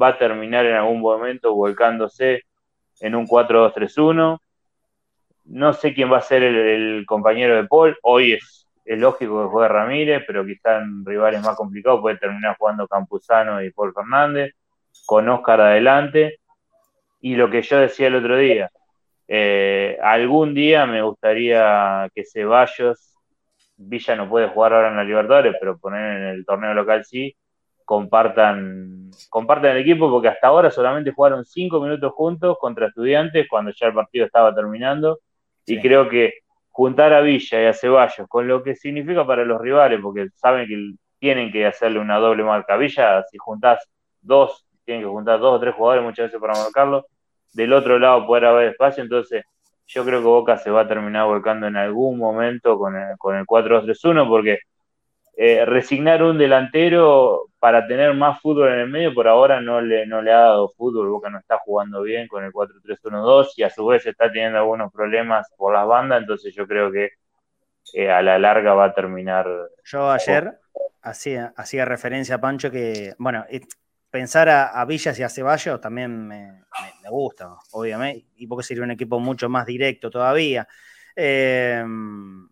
[0.00, 2.42] va a terminar en algún momento volcándose
[3.00, 4.38] en un 4-2-3-1.
[5.44, 7.96] No sé quién va a ser el, compañero de Paul.
[8.02, 12.88] Hoy es, lógico que juegue Ramírez, pero quizá en rivales más complicados puede terminar jugando
[12.88, 14.54] Campuzano y Paul Fernández,
[15.06, 16.40] con Oscar adelante.
[17.20, 18.70] Y lo que yo decía el otro día,
[19.28, 23.13] eh, algún día me gustaría que Ceballos,
[23.76, 27.36] Villa no puede jugar ahora en la Libertadores, pero poner en el torneo local sí,
[27.84, 33.72] compartan, compartan el equipo, porque hasta ahora solamente jugaron cinco minutos juntos contra estudiantes cuando
[33.72, 35.20] ya el partido estaba terminando.
[35.66, 36.34] Y creo que
[36.70, 40.66] juntar a Villa y a Ceballos, con lo que significa para los rivales, porque saben
[40.66, 42.76] que tienen que hacerle una doble marca.
[42.76, 43.88] Villa, si juntás
[44.20, 47.06] dos, tienen que juntar dos o tres jugadores muchas veces para marcarlo.
[47.52, 49.44] Del otro lado poder haber espacio, entonces
[49.86, 53.36] yo creo que Boca se va a terminar volcando en algún momento con el, con
[53.36, 54.58] el 4-2-3-1, porque
[55.36, 60.06] eh, resignar un delantero para tener más fútbol en el medio, por ahora no le,
[60.06, 63.70] no le ha dado fútbol, Boca no está jugando bien con el 4-3-1-2 y a
[63.70, 67.10] su vez está teniendo algunos problemas por las bandas, entonces yo creo que
[67.92, 69.46] eh, a la larga va a terminar.
[69.84, 70.58] Yo ayer
[71.02, 73.44] hacía, hacía referencia a Pancho que, bueno,
[74.14, 76.62] pensar a, Villas y a Ceballos también me,
[77.10, 80.68] gusta, obviamente, y porque sería un equipo mucho más directo todavía.
[81.16, 82.48] Em,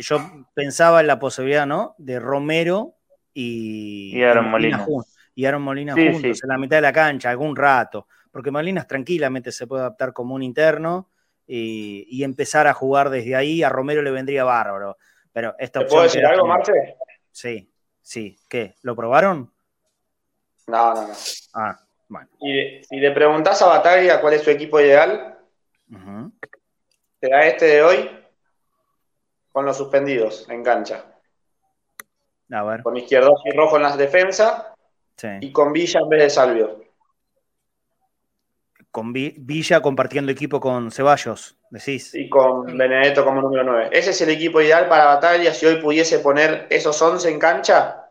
[0.00, 1.96] yo pensaba en la posibilidad, ¿no?
[1.98, 2.94] De Romero
[3.34, 4.86] y, y Aaron Molina,
[5.34, 9.50] y Aaron Molina juntos en la mitad de la cancha, algún rato, porque Molinas tranquilamente
[9.50, 11.10] se puede adaptar como un interno
[11.48, 13.64] y, empezar a jugar desde ahí.
[13.64, 14.98] A Romero le vendría bárbaro.
[15.32, 16.94] Pero esta ¿Te puedo decir algo, Marce?
[17.32, 18.38] Sí, sí.
[18.48, 18.76] ¿Qué?
[18.82, 19.51] ¿Lo probaron?
[20.66, 21.14] No, no, no.
[21.54, 22.28] Ah, bueno.
[22.40, 25.38] Y si le preguntás a Bataglia cuál es su equipo ideal,
[27.20, 28.10] será este de hoy
[29.50, 31.04] con los suspendidos en cancha.
[32.50, 32.82] A ver.
[32.82, 34.66] Con izquierdo y rojo en las defensas
[35.40, 36.82] y con Villa en vez de Salvio.
[38.90, 42.14] Con Villa compartiendo equipo con Ceballos, decís.
[42.14, 43.88] Y con Benedetto como número 9.
[43.90, 48.01] Ese es el equipo ideal para Batalla si hoy pudiese poner esos 11 en cancha.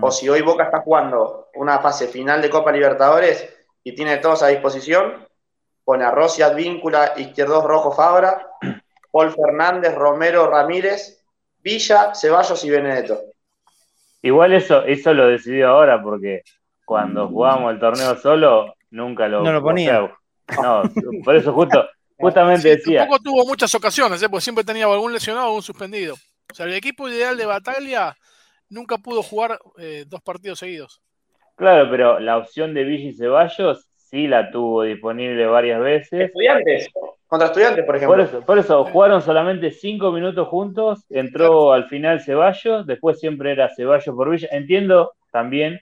[0.00, 3.54] O si hoy Boca está jugando una fase final de Copa Libertadores
[3.84, 5.26] y tiene todos a disposición,
[5.84, 8.46] pone a Rossi Advíncula, Izquierdos Rojo Fabra,
[9.12, 11.22] Paul Fernández, Romero Ramírez,
[11.58, 13.20] Villa, Ceballos y Benedetto.
[14.22, 16.42] Igual eso, eso lo decidió ahora porque
[16.84, 20.10] cuando jugamos el torneo solo, nunca lo, no lo ponía.
[20.62, 20.82] no,
[21.24, 21.86] por eso justo,
[22.18, 23.00] justamente decía.
[23.00, 24.28] Tampoco tuvo muchas ocasiones, ¿eh?
[24.28, 26.14] porque siempre tenía algún lesionado o algún suspendido.
[26.50, 28.16] O sea, el equipo ideal de Bataglia
[28.68, 31.00] nunca pudo jugar eh, dos partidos seguidos.
[31.56, 36.26] Claro, pero la opción de Villa y Ceballos sí la tuvo disponible varias veces.
[36.26, 36.88] Estudiantes,
[37.26, 38.16] contra estudiantes, por ejemplo.
[38.16, 43.52] Por eso, por eso jugaron solamente cinco minutos juntos, entró al final Ceballos, después siempre
[43.52, 44.48] era Ceballos por Villa.
[44.52, 45.80] Entiendo también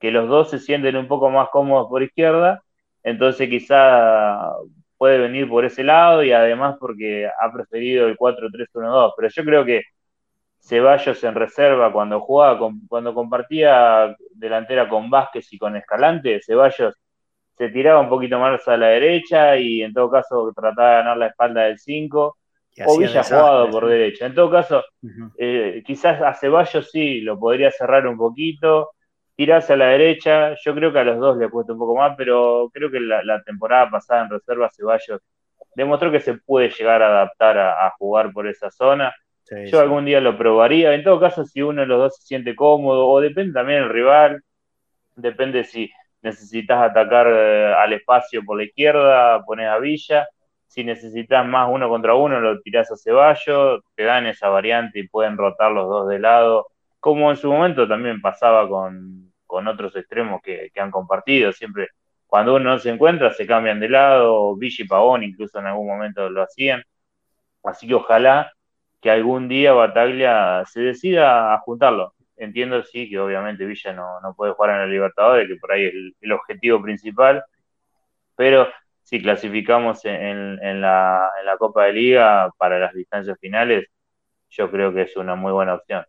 [0.00, 2.62] que los dos se sienten un poco más cómodos por izquierda,
[3.02, 4.52] entonces quizá
[4.96, 9.64] puede venir por ese lado y además porque ha preferido el 4-3-1-2, pero yo creo
[9.64, 9.82] que
[10.68, 16.94] Ceballos en reserva cuando jugaba, cuando compartía delantera con Vázquez y con Escalante, Ceballos
[17.56, 21.16] se tiraba un poquito más a la derecha y en todo caso trataba de ganar
[21.16, 22.36] la espalda del 5
[22.86, 24.26] o Villa jugado por derecha.
[24.26, 24.84] En todo caso,
[25.36, 28.92] eh, quizás a Ceballos sí lo podría cerrar un poquito,
[29.34, 30.54] tirarse a la derecha.
[30.64, 33.42] Yo creo que a los dos le cuesta un poco más, pero creo que la,
[33.42, 35.20] temporada pasada en reserva Ceballos
[35.74, 39.14] demostró que se puede llegar a adaptar a, jugar por esa zona.
[39.66, 40.94] Yo algún día lo probaría.
[40.94, 43.90] En todo caso, si uno de los dos se siente cómodo, o depende también del
[43.90, 44.42] rival,
[45.16, 45.90] depende si
[46.22, 50.28] necesitas atacar eh, al espacio por la izquierda, pones a Villa.
[50.66, 55.08] Si necesitas más uno contra uno, lo tirás a Ceballos, te dan esa variante y
[55.08, 56.66] pueden rotar los dos de lado,
[57.00, 61.52] como en su momento también pasaba con, con otros extremos que, han compartido.
[61.52, 61.88] Siempre,
[62.26, 64.56] cuando uno no se encuentra, se cambian de lado.
[64.56, 66.82] Vichy y Pavón incluso en algún momento lo hacían.
[67.64, 68.52] Así que ojalá
[69.00, 72.14] que algún día Bataglia se decida a juntarlo.
[72.36, 75.86] Entiendo, sí, que obviamente Villa no, no puede jugar en el Libertadores, que por ahí
[75.86, 77.44] es el, objetivo principal,
[78.36, 78.68] pero
[79.02, 83.86] si clasificamos en, en, la, en la Copa de Liga para las distancias finales,
[84.50, 86.04] yo creo que es una muy buena opción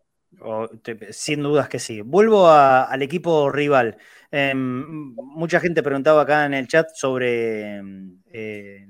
[1.12, 2.02] sin dudas que sí.
[2.02, 3.98] Vuelvo al equipo rival.
[4.32, 8.86] Em, mucha gente preguntaba acá en el chat sobre em, eh,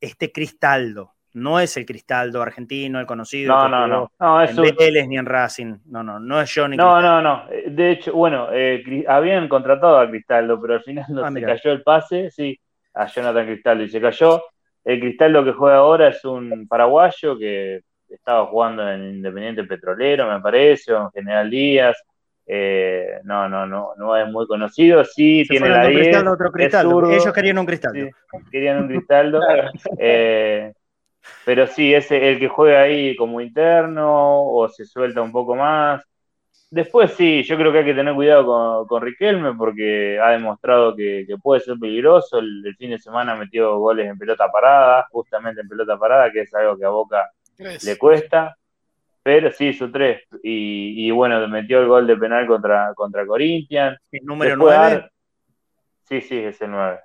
[0.00, 1.14] este Cristaldo.
[1.32, 3.54] No es el Cristaldo argentino, el conocido.
[3.54, 4.12] No, no, no.
[4.18, 5.08] no es en un...
[5.08, 5.76] ni en Racing.
[5.86, 6.76] No, no, no es Johnny.
[6.76, 7.44] No, no, no.
[7.66, 11.72] De hecho, bueno, eh, habían contratado a Cristaldo, pero al final no ah, se cayó
[11.72, 12.30] el pase.
[12.30, 12.58] Sí,
[12.94, 14.42] a Jonathan Cristaldo y se cayó.
[14.84, 20.40] El Cristaldo que juega ahora es un paraguayo que estaba jugando en Independiente Petrolero, me
[20.40, 21.96] parece, o en General Díaz.
[22.52, 25.04] Eh, no, no, no, no es muy conocido.
[25.04, 26.24] Sí, tiene la 10.
[26.26, 28.10] otro Ellos querían un cristal.
[28.50, 29.40] querían un cristaldo.
[29.98, 30.72] Eh,
[31.44, 36.04] pero sí, es el que juega ahí como interno o se suelta un poco más.
[36.70, 41.26] Después sí, yo creo que hay que tener cuidado con, Riquelme porque ha demostrado que,
[41.42, 42.38] puede ser peligroso.
[42.38, 46.42] El, el, fin de semana metió goles en pelota parada, justamente en pelota parada, que
[46.42, 47.30] es algo que a Boca
[47.84, 48.56] le cuesta,
[49.22, 50.22] pero sí, su tres.
[50.42, 53.98] Y, bueno, metió el gol de penal contra, contra Corinthians.
[54.10, 55.10] ¿El número 9?
[56.04, 56.98] Sí, sí, es el 9.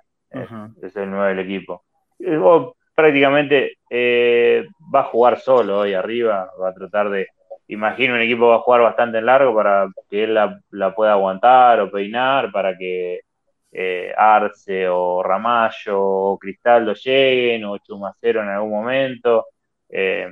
[0.82, 1.84] es, el 9 del equipo.
[2.96, 7.28] Prácticamente eh, va a jugar solo hoy arriba, va a tratar de,
[7.68, 11.80] imagino un equipo va a jugar bastante en largo para que él la, pueda aguantar
[11.80, 13.20] o peinar, para que
[13.72, 19.46] eh, Arce o Ramallo o Cristaldo lleguen o Chumacero en algún momento.
[19.88, 20.28] Eh,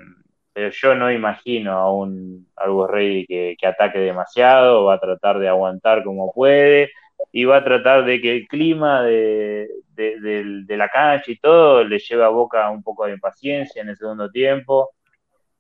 [0.53, 5.49] pero yo no imagino a un Algo Rey que, ataque demasiado, va a tratar de
[5.49, 6.91] aguantar como puede
[7.33, 9.69] y va a tratar de que el clima de,
[10.69, 14.31] la cancha y todo le lleve a Boca un poco de impaciencia en el segundo
[14.31, 14.91] tiempo,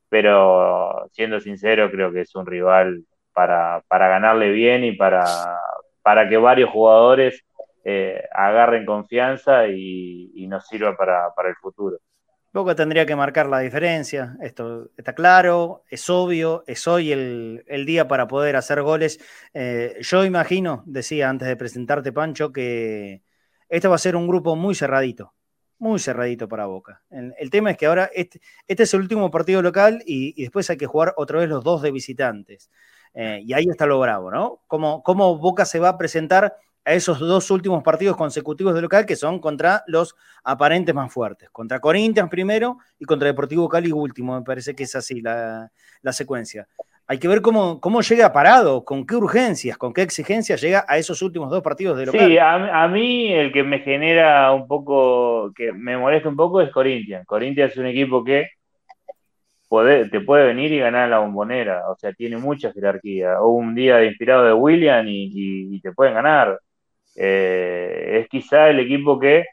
[0.09, 5.24] pero siendo sincero creo que es un rival para, ganarle bien y para,
[6.02, 7.44] para que varios jugadores
[7.84, 11.98] eh, agarren confianza y, nos sirva para, el futuro.
[12.55, 18.07] Boca tendría que marcar la diferencia, esto está claro, es obvio, es hoy el, día
[18.07, 19.18] para poder hacer goles.
[19.55, 23.22] Eh, yo imagino, decía antes de presentarte Pancho, que
[23.68, 25.34] este va a ser un grupo muy cerradito,
[25.78, 27.02] muy cerradito para Boca.
[27.11, 30.76] El, tema es que ahora este, este, es el último partido local y, después hay
[30.76, 32.70] que jugar otra vez los dos de visitantes.
[33.14, 34.61] Eh, y ahí está lo bravo, ¿no?
[34.68, 36.55] ¿Cómo, ¿Cómo Boca se va a presentar
[36.85, 41.49] a esos dos últimos partidos consecutivos de local que son contra los aparentes más fuertes.
[41.51, 44.39] Contra Corinthians primero y contra Deportivo Cali último.
[44.39, 45.70] Me parece que es así la,
[46.12, 46.66] secuencia.
[47.07, 50.97] Hay que ver cómo, cómo llega parado, con qué urgencias, con qué exigencias llega a
[50.97, 52.26] esos últimos dos partidos de local.
[52.26, 56.70] Sí, a, mí el que me genera un poco, que me molesta un poco es
[56.70, 57.26] Corinthians.
[57.26, 58.49] Corinthians es un equipo que
[60.11, 63.41] te puede venir y ganar la bombonera, o sea, tiene mucha jerarquía.
[63.41, 66.59] O un día de inspirado de William y te pueden ganar.
[67.14, 69.46] Eh, es quizá el equipo que,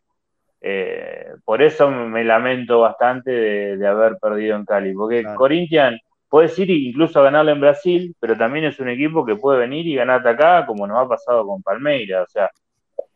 [0.62, 3.32] eh, por eso me lamento bastante
[3.78, 8.38] de, haber perdido en Cali, porque Corinthians puede ir incluso a ganarle en Brasil, pero
[8.38, 11.62] también es un equipo que puede venir y ganarte acá, como nos ha pasado con
[11.62, 12.50] Palmeiras, o sea,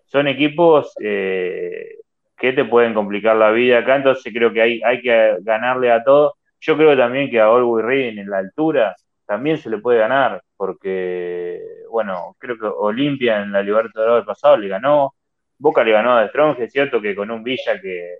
[0.05, 1.97] son equipos eh,
[2.37, 6.03] que te pueden complicar la vida acá, entonces creo que hay, hay que ganarle a
[6.03, 6.33] todos.
[6.59, 10.41] Yo creo también que a Olwey Reading en la altura también se le puede ganar,
[10.57, 11.61] porque,
[11.95, 15.15] bueno, creo que Olimpia en la Libertadores del pasado le ganó,
[15.57, 18.17] Boca le ganó a Strong, es cierto que con un Villa que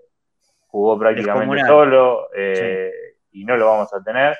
[0.68, 2.90] jugó prácticamente solo eh,
[3.34, 4.38] y no lo vamos a tener.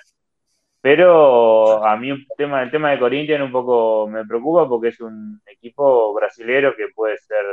[0.80, 5.02] Pero a mí el tema, el tema de Corinthians un poco me preocupa porque es
[5.02, 7.44] un equipo brasilero que puede ser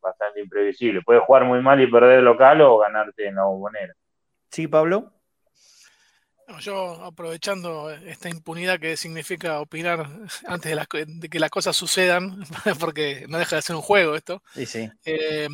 [0.00, 1.02] bastante imprevisible.
[1.02, 3.94] Puede jugar muy mal y perder local o ganarte en la bombonera.
[4.52, 5.10] Sí, Pablo.
[6.60, 10.08] Yo aprovechando esta impunidad que significa opinar
[10.46, 10.76] antes
[11.20, 12.44] de, que las cosas sucedan,
[12.80, 14.42] porque no deja de ser un juego esto.
[15.04, 15.48] Eh,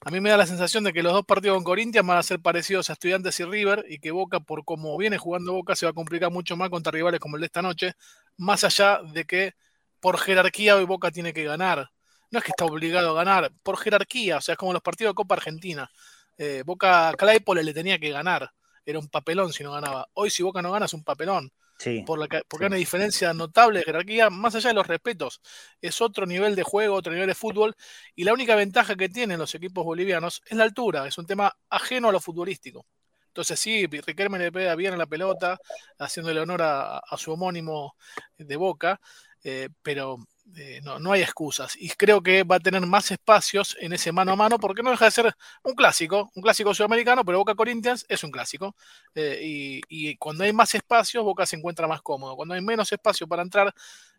[0.00, 2.22] a mí me da la sensación de que los dos partidos con Corinthians van a
[2.22, 5.86] ser parecidos a Estudiantes y River y que Boca, por cómo viene jugando Boca, se
[5.86, 7.92] va a complicar mucho más contra rivales como el de esta noche,
[8.36, 9.54] más allá de que
[10.00, 11.90] por jerarquía hoy Boca tiene que ganar.
[12.30, 15.12] No es que está obligado a ganar, por jerarquía, o sea, es como los partidos
[15.12, 15.90] de Copa Argentina.
[16.36, 18.50] Eh, Boca Claypole le tenía que ganar
[18.84, 20.08] era un papelón si no ganaba.
[20.14, 21.52] Hoy si Boca no gana es un papelón.
[21.78, 25.40] Sí, por la, porque hay una diferencia notable de jerarquía, más allá de los respetos.
[25.80, 27.74] Es otro nivel de juego, otro nivel de fútbol.
[28.14, 31.06] Y la única ventaja que tienen los equipos bolivianos es la altura.
[31.06, 32.86] Es un tema ajeno a lo futbolístico.
[33.34, 35.58] Entonces sí, Riquelme le pega bien a la pelota,
[35.98, 37.96] haciéndole honor a, su homónimo
[38.38, 39.00] de Boca,
[39.42, 40.18] eh, pero
[40.56, 41.76] eh, no, no hay excusas.
[41.80, 44.90] Y creo que va a tener más espacios en ese mano a mano, porque no
[44.90, 48.74] deja de ser un clásico, un clásico sudamericano, pero Boca Corinthians es un clásico.
[49.14, 52.36] Eh, y, cuando hay más espacios, Boca se encuentra más cómodo.
[52.36, 53.72] Cuando hay menos espacio para entrar,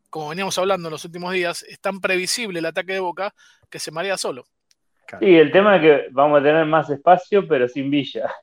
[0.09, 3.33] como veníamos hablando en los últimos días, es tan previsible el ataque de Boca
[3.69, 4.45] que se marea solo.
[5.19, 8.33] Sí, el tema es que vamos a tener más espacio, pero sin Villa.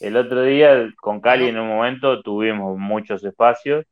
[0.00, 3.86] El otro día con Cali en un momento tuvimos muchos espacios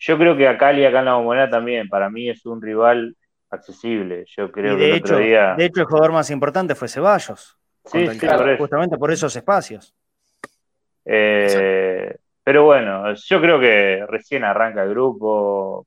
[0.00, 3.14] yo creo que a Cali, acá en la Bombonera también, para mí es un rival
[3.50, 4.24] accesible.
[4.36, 5.54] Yo creo de que el hecho, otro día.
[5.56, 7.56] De hecho, el jugador más importante fue Ceballos.
[7.84, 8.06] Sí,
[8.58, 9.94] justamente por esos espacios.
[11.04, 15.86] Eh, pero bueno, yo creo que recién arranca el grupo.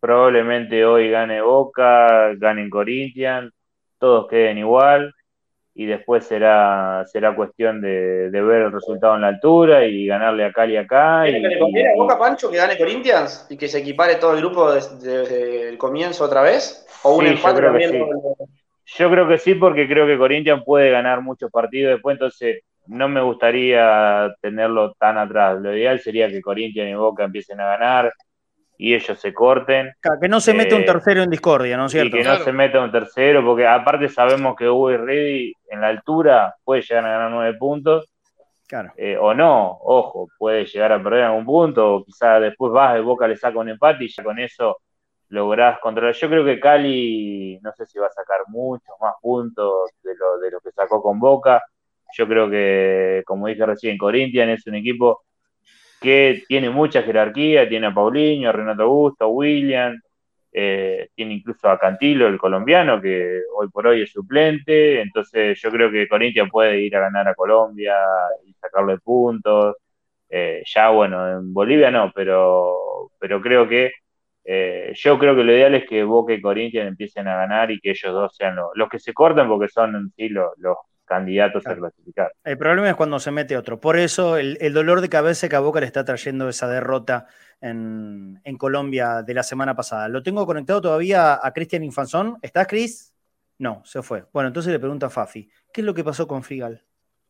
[0.00, 3.52] Probablemente hoy gane Boca, gane Corinthians,
[3.98, 5.15] todos queden igual
[5.78, 10.52] y después será será cuestión de, ver el resultado en la altura y ganarle a
[10.52, 11.28] Cali acá.
[11.28, 14.32] Y, que le conviene a Boca Pancho que gane Corinthians y que se equipare todo
[14.32, 16.86] el grupo desde, el comienzo otra vez?
[17.02, 17.98] ¿O un empate yo creo, que sí.
[18.98, 23.08] yo creo que sí, porque creo que Corinthians puede ganar muchos partidos después, entonces no
[23.10, 25.60] me gustaría tenerlo tan atrás.
[25.60, 28.10] Lo ideal sería que Corinthians y Boca empiecen a ganar,
[28.78, 29.92] y ellos se corten.
[30.20, 32.16] que no se mete un eh, tercero en discordia, ¿no es cierto?
[32.16, 35.80] Y que no se meta un tercero, porque aparte sabemos que Hugo y Reddy en
[35.80, 38.08] la altura puede llegar a ganar nueve puntos.
[38.66, 38.92] Claro.
[38.96, 43.00] Eh, o no, ojo, puede llegar a perder algún punto, o quizás después vas de
[43.00, 44.78] Boca, le saca un empate y ya con eso
[45.28, 46.14] lográs controlar.
[46.14, 50.38] Yo creo que Cali, no sé si va a sacar muchos más puntos de lo,
[50.38, 51.62] de lo que sacó con Boca.
[52.16, 55.22] Yo creo que, como dije recién, Corinthians es un equipo
[56.00, 60.00] que tiene mucha jerarquía, tiene a Paulinho, a Renato Augusto, William,
[60.52, 65.70] eh, tiene incluso a Cantilo, el colombiano, que hoy por hoy es suplente, entonces yo
[65.70, 67.94] creo que Corinthians puede ir a ganar a Colombia
[68.46, 69.76] y sacarle puntos.
[70.28, 73.92] Eh, ya bueno, en Bolivia no, pero, pero creo que
[74.44, 77.80] eh, yo creo que lo ideal es que Boca y Corinthians empiecen a ganar y
[77.80, 80.52] que ellos dos sean los, que se cortan porque son en sí los,
[81.06, 82.32] candidatos a clasificar.
[82.44, 83.80] El problema es cuando se mete otro.
[83.80, 87.26] Por eso el, dolor de cabeza que a Boca le está trayendo esa derrota
[87.60, 90.08] en, Colombia de la semana pasada.
[90.08, 92.38] Lo tengo conectado todavía a Cristian Infanzón.
[92.42, 93.14] ¿Estás, Cris?
[93.58, 94.24] No, se fue.
[94.32, 96.82] Bueno, entonces le pregunto a Fafi, ¿qué es lo que pasó con Figal?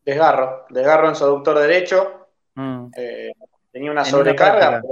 [0.05, 2.29] Desgarro, desgarro en su aductor derecho.
[2.55, 2.87] Mm.
[2.97, 3.33] Eh,
[3.71, 4.83] tenía una sobrecarga,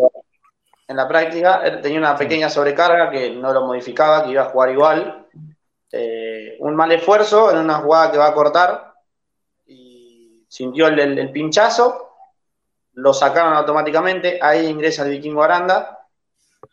[0.87, 4.71] en la práctica tenía una pequeña sobrecarga que no lo modificaba, que iba a jugar
[4.71, 5.24] igual.
[5.97, 8.95] Eh, un mal esfuerzo en una jugada que va a cortar
[9.65, 12.17] y sintió el, pinchazo,
[12.95, 16.01] lo sacaron automáticamente, ahí ingresa el vikingo Aranda,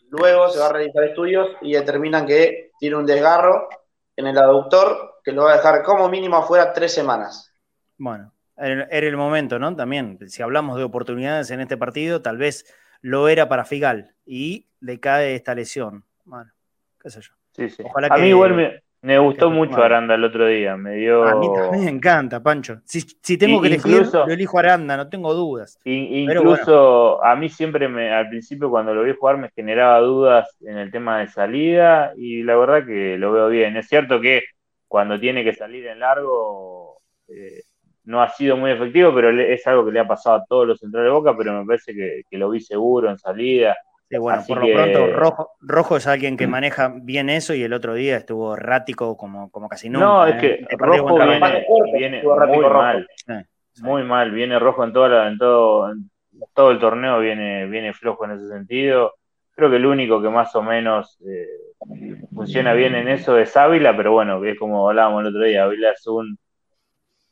[0.10, 3.70] luego se va a realizar estudios y determinan que tiene un desgarro
[4.16, 7.54] en el aductor que lo va a dejar como mínimo afuera tres semanas.
[8.00, 9.76] Bueno, era el momento, ¿no?
[9.76, 12.66] También, si hablamos de oportunidades en este partido, tal vez
[13.02, 16.06] lo era para Figal y le cae esta lesión.
[16.26, 16.52] Bueno,
[17.00, 17.34] qué sé yo.
[17.52, 17.84] Sí, sí.
[17.94, 18.82] a mí igual me,
[19.18, 20.78] gustó mucho Aranda el otro día.
[20.78, 21.24] Me dio...
[21.24, 22.82] A mí también me encanta, Pancho.
[22.86, 25.80] Si, tengo que elegir, yo elijo Aranda, no tengo dudas.
[25.86, 30.78] incluso a mí siempre, me, al principio cuando lo vi jugar, me generaba dudas en
[30.78, 33.76] el tema de salida y la verdad que lo veo bien.
[33.78, 34.44] Es cierto que
[34.88, 37.02] cuando tiene que salir en largo...
[37.28, 37.62] Eh,
[38.04, 40.80] no ha sido muy efectivo, pero es algo que le ha pasado a todos los
[40.80, 43.76] centrales de Boca, pero me parece que, lo vi seguro en salida.
[44.12, 46.50] Sí, bueno, por lo pronto, Rojo, Rojo es alguien que mm.
[46.50, 50.06] maneja bien eso y el otro día estuvo errático como, como casi nunca.
[50.06, 50.66] No, es ¿eh?
[50.70, 51.16] que Rojo
[51.98, 53.08] viene, muy mal.
[53.82, 55.94] Muy mal, viene Rojo en, toda en, todo,
[56.54, 59.14] todo el torneo, viene, viene flojo en ese sentido.
[59.56, 61.48] Creo que el único que más o menos eh,
[62.36, 65.92] funciona bien en eso es Ávila, pero bueno, es como hablábamos el otro día, Ávila
[65.92, 66.38] es un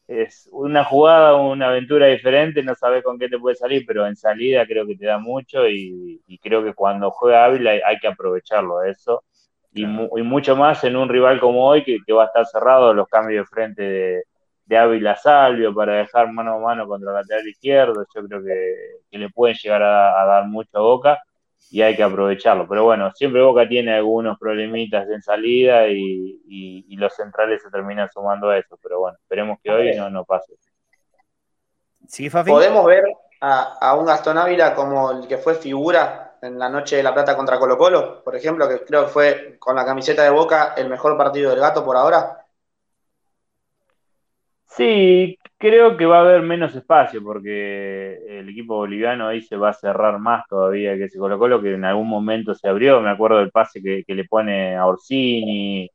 [0.09, 4.15] es una jugada, una aventura diferente, no sabes con qué te puede salir, pero en
[4.15, 8.83] salida creo que te da mucho y, creo que cuando juega Ávila hay, que aprovecharlo
[8.83, 9.23] eso.
[9.71, 13.45] Y, mucho más en un rival como hoy que, va a estar cerrado los cambios
[13.45, 14.23] de frente de,
[14.65, 18.03] de Ávila Salvio para dejar mano a mano contra el lateral izquierdo.
[18.15, 21.19] Yo creo que, le pueden llegar a, a dar mucho a Boca
[21.71, 22.67] y hay que aprovecharlo.
[22.67, 28.49] Pero bueno, siempre Boca tiene algunos problemitas en salida y, los centrales se terminan sumando
[28.49, 28.77] a eso.
[28.83, 30.53] Pero bueno, esperemos que hoy no, no pase.
[32.45, 33.03] Podemos ver
[33.41, 37.35] a, un Gastón Ávila como el que fue figura en la noche de La Plata
[37.35, 40.89] contra Colo Colo, por ejemplo, que creo que fue con la camiseta de Boca el
[40.89, 42.45] mejor partido del gato por ahora.
[44.65, 49.69] Sí, creo que va a haber menos espacio porque el equipo boliviano ahí se va
[49.69, 53.01] a cerrar más todavía que se colocó lo que en algún momento se abrió.
[53.01, 55.89] Me acuerdo del pase que, le pone a Orsini,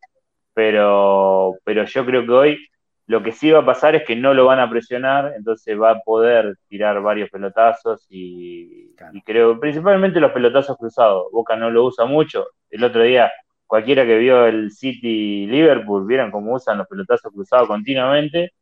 [0.54, 2.68] pero, pero yo creo que hoy
[3.06, 5.92] lo que sí va a pasar es que no lo van a presionar, entonces va
[5.92, 11.30] a poder tirar varios pelotazos y, y creo, principalmente los pelotazos cruzados.
[11.32, 12.46] Boca no lo usa mucho.
[12.70, 13.32] El otro día
[13.66, 18.52] cualquiera que vio el City Liverpool, vieron cómo usan los pelotazos cruzados continuamente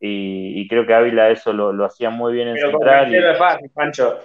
[0.00, 3.14] y, creo que Ávila eso lo, hacía muy bien en Central.
[3.14, 4.18] es fácil, Pancho.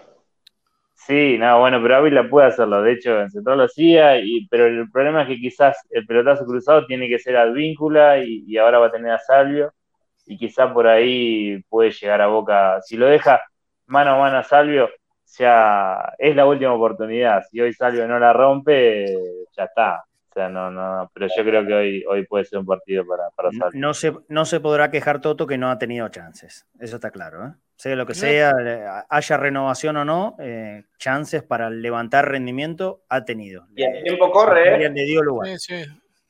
[0.93, 4.65] Sí, no, bueno, pero Ávila puede hacerlo, de hecho en Central lo hacía, y, pero
[4.65, 8.80] el problema es que quizás el pelotazo cruzado tiene que ser Advíncula y, y ahora
[8.80, 9.73] va a tener a Salvio,
[10.26, 13.41] y quizás por ahí puede llegar a Boca, si lo deja
[13.88, 14.89] mano a mano a Salvio,
[15.38, 19.05] ya es la última oportunidad, si hoy Salvio no la rompe,
[19.55, 20.03] ya está,
[20.36, 23.50] sea, no, no, pero yo creo que hoy, hoy puede ser un partido para, para
[23.74, 27.48] No, se, no se podrá quejar Toto que no ha tenido chances, eso está claro,
[27.48, 27.52] ¿eh?
[27.78, 28.54] Sea lo que sea,
[29.10, 33.68] haya renovación o no, eh, chances para levantar rendimiento ha tenido.
[33.76, 34.90] Y el tiempo corre, ¿eh?
[34.90, 35.58] Le dio lugar.
[35.58, 35.84] Sí,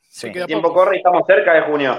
[0.08, 0.26] sí.
[0.26, 1.94] El tiempo corre y estamos cerca de junio.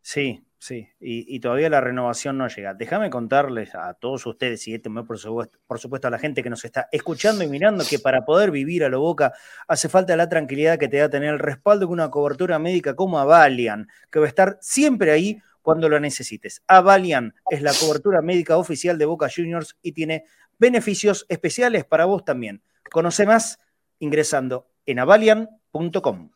[0.00, 2.72] Sí, Sí, y, todavía la renovación no llega.
[2.72, 6.50] Déjame contarles a todos ustedes y este, por supuesto, por supuesto a la gente que
[6.50, 9.32] nos está escuchando y mirando que para poder vivir a lo boca
[9.66, 13.18] hace falta la tranquilidad que te da tener el respaldo de una cobertura médica como
[13.18, 16.62] Avalian, que va a estar siempre ahí cuando lo necesites.
[16.68, 20.26] Avalian es la cobertura médica oficial de Boca Juniors y tiene
[20.60, 22.62] beneficios especiales para vos también.
[22.88, 23.58] Conoce más
[23.98, 26.30] ingresando en avalian.com.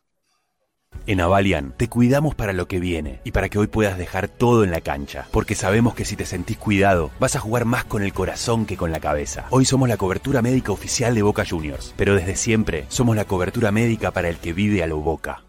[1.07, 4.65] En Avalian te cuidamos para lo que viene y para que hoy puedas dejar todo
[4.65, 8.03] en la cancha, porque sabemos que si te sentís cuidado, vas a jugar más con
[8.03, 9.45] el corazón que con la cabeza.
[9.49, 13.71] Hoy somos la cobertura médica oficial de Boca Juniors, pero desde siempre somos la cobertura
[13.71, 15.46] médica para el que vive a lo Boca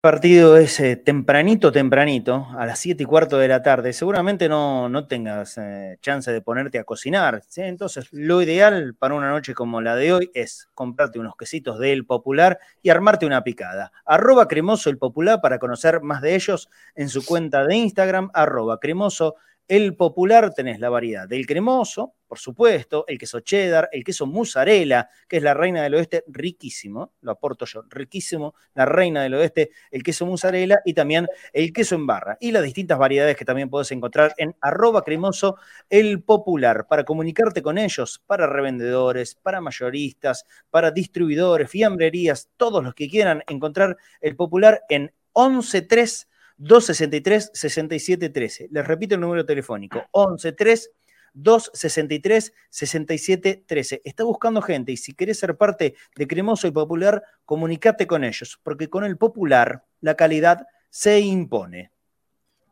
[0.00, 4.88] partido es eh, tempranito, tempranito, a las 7 y cuarto de la tarde, seguramente no,
[4.88, 7.42] no tengas eh, chance de ponerte a cocinar.
[7.56, 12.06] Entonces, lo ideal para una noche como la de hoy es comprarte unos quesitos del
[12.06, 13.92] Popular y armarte una picada.
[14.06, 18.80] Arroba cremoso el Popular para conocer más de ellos en su cuenta de Instagram, arroba
[18.80, 19.34] cremoso
[19.68, 20.54] el Popular.
[20.54, 25.42] Tenés la variedad del cremoso, por supuesto, el queso cheddar, el queso mozzarella, que es
[25.42, 30.26] la reina del oeste, riquísimo, lo aporto yo, riquísimo, la reina del oeste, el queso
[30.26, 32.38] mozzarella y también el queso en barra.
[32.40, 35.56] Y las distintas variedades que también puedes encontrar en arroba cremoso
[35.88, 42.94] el popular, para comunicarte con ellos, para revendedores, para mayoristas, para distribuidores, fiambrerías, todos los
[42.94, 46.28] que quieran encontrar el popular en 113
[46.58, 48.68] 263 6713.
[48.70, 50.90] Les repito el número telefónico, 113
[51.34, 54.02] 263 6713.
[54.04, 58.58] Está buscando gente y si querés ser parte de Cremoso y Popular, comunicate con ellos,
[58.62, 61.90] porque con el Popular la calidad se impone.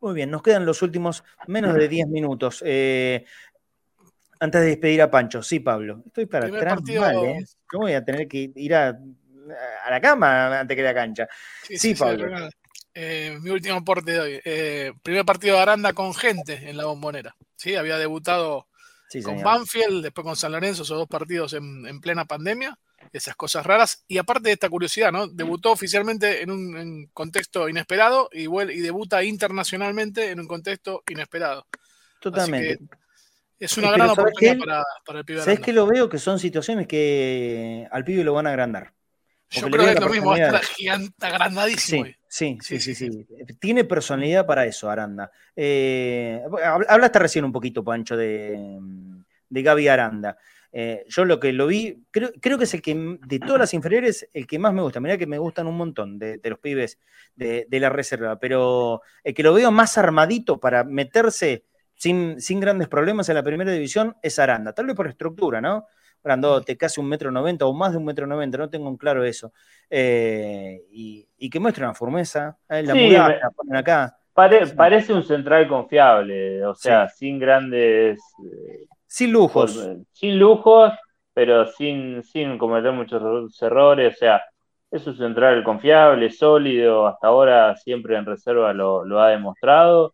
[0.00, 2.62] Muy bien, nos quedan los últimos menos de 10 minutos.
[2.64, 3.24] Eh,
[4.40, 7.44] antes de despedir a Pancho, sí, Pablo, estoy para atrás mal, ¿eh?
[7.72, 8.96] Yo voy a tener que ir a,
[9.90, 11.28] la cama antes que la cancha.
[11.62, 12.48] Sí, Pablo.
[13.00, 14.40] Eh, mi último aporte de hoy.
[14.44, 17.36] Eh, primer partido de Aranda con gente en la bombonera.
[17.54, 17.76] ¿sí?
[17.76, 18.66] Había debutado
[19.22, 22.76] con Banfield, después con San Lorenzo, esos dos partidos en, plena pandemia.
[23.12, 24.04] Esas cosas raras.
[24.08, 25.28] Y aparte de esta curiosidad, ¿no?
[25.28, 31.68] Debutó oficialmente en un contexto inesperado y, y, debuta internacionalmente en un contexto inesperado.
[32.20, 32.80] Totalmente.
[33.60, 35.42] Es una gran oportunidad para, el pibe.
[35.42, 36.08] ¿Sabes que lo veo?
[36.08, 38.92] Que son situaciones que al pibe lo van a agrandar.
[39.50, 42.04] Yo creo que es lo mismo, está gigante, agrandadísimo.
[42.28, 43.26] Sí, sí, sí, sí,
[43.58, 45.30] Tiene personalidad para eso, Aranda.
[45.56, 46.42] Eh,
[46.88, 48.78] hablaste recién un poquito, Pancho, de,
[49.48, 50.36] de Gaby Aranda.
[50.70, 53.74] Eh, yo lo que lo vi, creo, creo, que es el que, de todas las
[53.74, 55.00] inferiores, el que más me gusta.
[55.00, 56.98] Mirá que me gustan un montón de, los pibes
[57.34, 62.88] de, la reserva, pero el que lo veo más armadito para meterse sin, sin grandes
[62.88, 64.74] problemas en la primera división es Aranda.
[64.74, 65.86] Tal vez por estructura, ¿no?
[66.22, 69.24] Grandote, casi un metro noventa o más de un metro noventa, no tengo en claro
[69.24, 69.52] eso.
[69.90, 73.16] Eh, y, que muestre una firmeza, eh, la sí,
[73.56, 74.18] ponen acá.
[74.34, 78.20] parece un central confiable, o sea, sin grandes...
[78.44, 79.88] Eh, sin lujos.
[80.12, 80.92] sin lujos,
[81.32, 84.42] pero sin, sin cometer muchos errores, o sea,
[84.90, 90.12] es un central confiable, sólido, hasta ahora siempre en reserva lo, ha demostrado.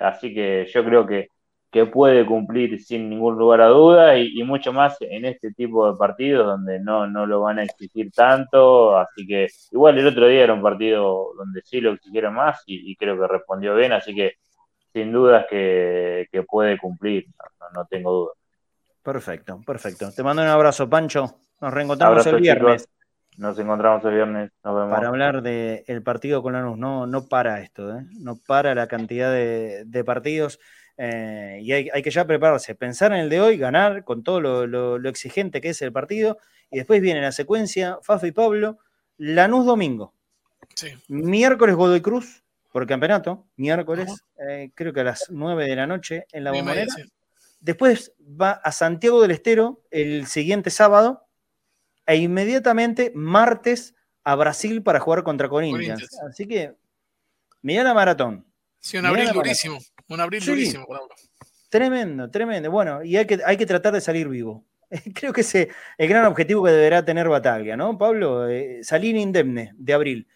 [0.00, 1.28] así que yo creo que
[1.76, 5.98] que puede cumplir sin ningún lugar a duda y, mucho más en este tipo de
[5.98, 10.44] partidos donde no, no lo van a exigir tanto, así que igual el otro día
[10.44, 14.36] era un partido donde sí lo exigieron más y, creo que respondió bien, así que
[14.94, 17.26] sin dudas que, puede cumplir,
[17.74, 18.32] no, tengo duda.
[19.02, 20.10] Perfecto, perfecto.
[20.10, 21.26] Te mando un abrazo, Pancho.
[21.60, 22.88] Nos reencontramos el viernes.
[23.36, 24.50] Nos encontramos el viernes.
[24.62, 26.78] Para hablar del partido con Lanús.
[26.78, 28.06] No, no para esto, ¿eh?
[28.18, 30.58] no para la cantidad de, de partidos.
[30.98, 35.08] Eh, y hay, que ya prepararse, pensar en el de hoy, ganar con todo lo,
[35.08, 36.38] exigente que es el partido,
[36.70, 38.78] y después viene la secuencia, Fafa y Pablo,
[39.18, 40.14] Lanús domingo.
[41.08, 46.26] Miércoles Godoy Cruz por campeonato, miércoles, eh, creo que a las 9 de la noche
[46.32, 46.92] en la bombonera.
[47.60, 51.26] Después va a Santiago del Estero el siguiente sábado,
[52.06, 53.94] e inmediatamente martes
[54.24, 56.08] a Brasil para jugar contra Corinthians.
[56.28, 56.74] Así que,
[57.62, 58.46] mira la maratón.
[58.78, 59.78] Sí, un abril durísimo.
[60.08, 60.86] Un abril durísimo,
[61.68, 62.70] Tremendo, tremendo.
[62.70, 64.64] Bueno, y hay que, hay que tratar de salir vivo.
[65.14, 68.48] Creo que ese es el gran objetivo que deberá tener Bataglia, ¿no, Pablo?
[68.48, 70.28] Eh, salir indemne de abril.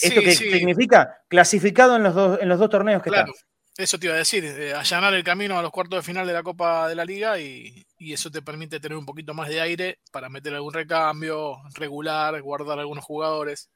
[0.00, 1.22] ¿Esto que significa?
[1.28, 3.32] Clasificado en los dos, en los dos torneos que claro,
[3.76, 6.32] Eso te iba a decir, eh, allanar el camino a los cuartos de final de
[6.32, 10.00] la Copa de la Liga y, eso te permite tener un poquito más de aire
[10.10, 13.70] para meter algún recambio, regular, guardar algunos jugadores.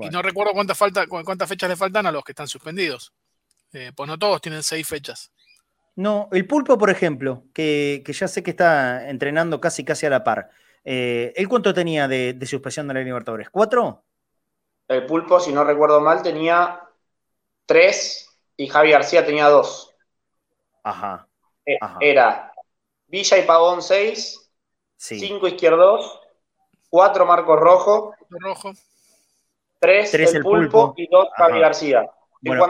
[0.00, 3.14] Y no recuerdo cuántas, falta, cuántas fechas le faltan a los que están suspendidos.
[3.76, 5.30] Eh, pues no todos tienen seis fechas.
[5.96, 10.24] No, el pulpo, por ejemplo, que, ya sé que está entrenando casi casi a la
[10.24, 10.48] par.
[10.82, 13.50] Eh, ¿Él cuánto tenía de, suspensión de la Libertadores?
[13.50, 14.02] ¿Cuatro?
[14.88, 16.80] El pulpo, si no recuerdo mal, tenía
[17.66, 19.94] tres y Javi García tenía dos.
[20.82, 21.28] Ajá.
[21.66, 22.52] Eh, era
[23.06, 24.50] Villa y Pavón seis,
[24.96, 26.18] cinco izquierdos,
[26.88, 28.72] cuatro Marcos Rojo, Rojo.
[29.80, 32.10] tres, el, pulpo, y dos Javi García.
[32.40, 32.66] Bueno,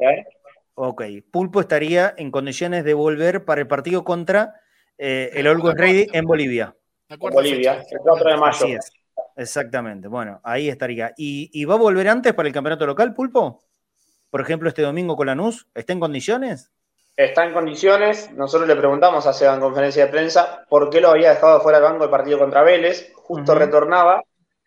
[0.00, 0.33] ¿eh?
[0.74, 4.60] Ok, Pulpo estaría en condiciones de volver para el partido contra
[4.98, 6.74] eh, el Always Ready en Bolivia.
[7.08, 8.66] En Bolivia, el 4 de mayo.
[9.36, 11.12] Exactamente, bueno, ahí estaría.
[11.16, 13.62] ¿Y, va a volver antes para el campeonato local, Pulpo?
[14.30, 16.72] Por ejemplo, este domingo con Lanús, ¿está en condiciones?
[17.16, 18.32] Está en condiciones.
[18.32, 21.88] Nosotros le preguntamos hace en conferencia de prensa por qué lo había dejado fuera del
[21.88, 23.12] banco el partido contra Vélez.
[23.14, 24.22] Justo retornaba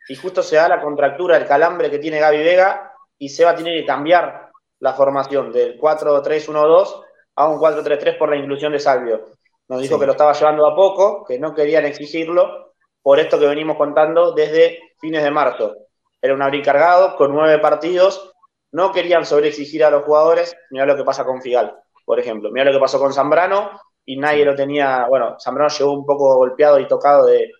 [0.08, 3.76] y justo se da la contractura, el calambre que tiene Gaby Vega y Seba tiene
[3.76, 4.47] que cambiar
[4.80, 7.04] la formación del 4-3-1-2
[7.36, 9.26] a un 4-3-3 por la inclusión de Salvio.
[9.68, 13.48] Nos dijo que lo estaba llevando a poco, que no querían exigirlo, por esto que
[13.48, 15.76] venimos contando desde fines de marzo.
[16.22, 18.34] Era un abril cargado, con nueve partidos,
[18.72, 20.56] no querían sobreexigir a los jugadores.
[20.72, 21.76] Mira lo que pasa con Figal,
[22.06, 22.50] por ejemplo.
[22.52, 23.72] Mira lo que pasó con Zambrano
[24.06, 27.52] y nadie lo tenía, bueno, Zambrano llegó un poco golpeado y tocado de,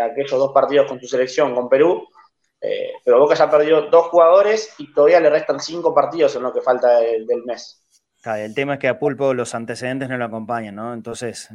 [0.00, 2.06] aquellos dos partidos con su selección, con Perú,
[2.60, 6.42] eh, pero Boca ya ha perdido dos jugadores y todavía le restan cinco partidos en
[6.42, 7.86] lo que falta del mes.
[8.34, 10.92] El tema es que a Pulpo los antecedentes no lo acompañan, ¿no?
[10.92, 11.48] Entonces,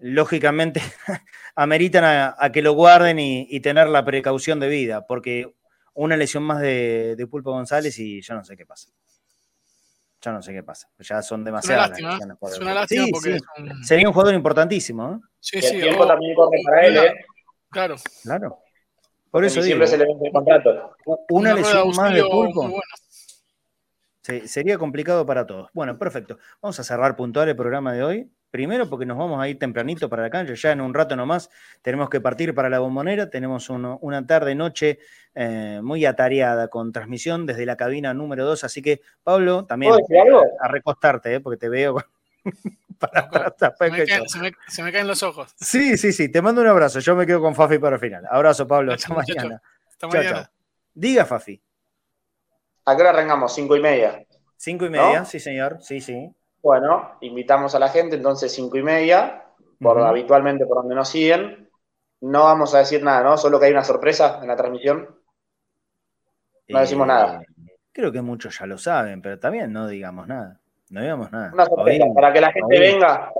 [0.00, 0.80] lógicamente,
[1.54, 5.54] ameritan a, que lo guarden y, tener la precaución de vida, porque
[5.94, 8.90] una lesión más de, Pulpo González y yo no sé qué pasa.
[10.20, 10.88] Yo no sé qué pasa.
[10.98, 11.96] Ya son demasiadas.
[11.96, 13.38] Es una lástima, porque
[13.84, 15.12] sería un jugador importantísimo.
[15.12, 15.28] ¿eh?
[15.38, 15.76] Sí, sí.
[15.76, 17.14] El tiempo también corre para él, ¿eh?
[17.70, 17.94] Claro.
[18.24, 18.58] Claro.
[19.30, 20.96] Por eso siempre se le vende el contrato.
[21.30, 22.80] Una, lesión más de Pulpo.
[24.44, 25.70] sería complicado para todos.
[25.72, 26.38] Bueno, perfecto.
[26.60, 28.30] Vamos a cerrar puntual el programa de hoy.
[28.50, 31.50] Primero porque nos vamos a ir tempranito para la cancha, ya en un rato nomás
[31.82, 35.00] tenemos que partir para la bombonera, tenemos una tarde-noche
[35.34, 40.68] eh, muy atareada con transmisión desde la cabina número 2, así que Pablo, también a,
[40.68, 41.96] recostarte, eh, porque te veo...
[44.68, 45.52] se, me caen, los ojos.
[45.56, 48.24] Sí, sí, sí, te mando un abrazo, yo me quedo con Fafi para el final.
[48.30, 49.62] Abrazo Pablo, hasta mañana.
[49.88, 50.50] Hasta mañana.
[50.94, 51.60] Diga Fafi.
[52.84, 53.54] ¿A qué hora arrancamos?
[53.54, 54.24] ¿Cinco y media?
[54.56, 56.30] Cinco y media, sí señor, sí, sí.
[56.62, 59.44] Bueno, invitamos a la gente, entonces cinco y media,
[59.80, 61.68] por, habitualmente por donde nos siguen.
[62.22, 63.36] No vamos a decir nada, ¿no?
[63.36, 65.14] Solo que hay una sorpresa en la transmisión.
[66.68, 67.42] No decimos nada.
[67.42, 70.60] Eh, creo que muchos ya lo saben, pero también no digamos nada.
[70.90, 71.50] No digamos nada.
[71.52, 73.32] Una sorpresa, para que la gente venga.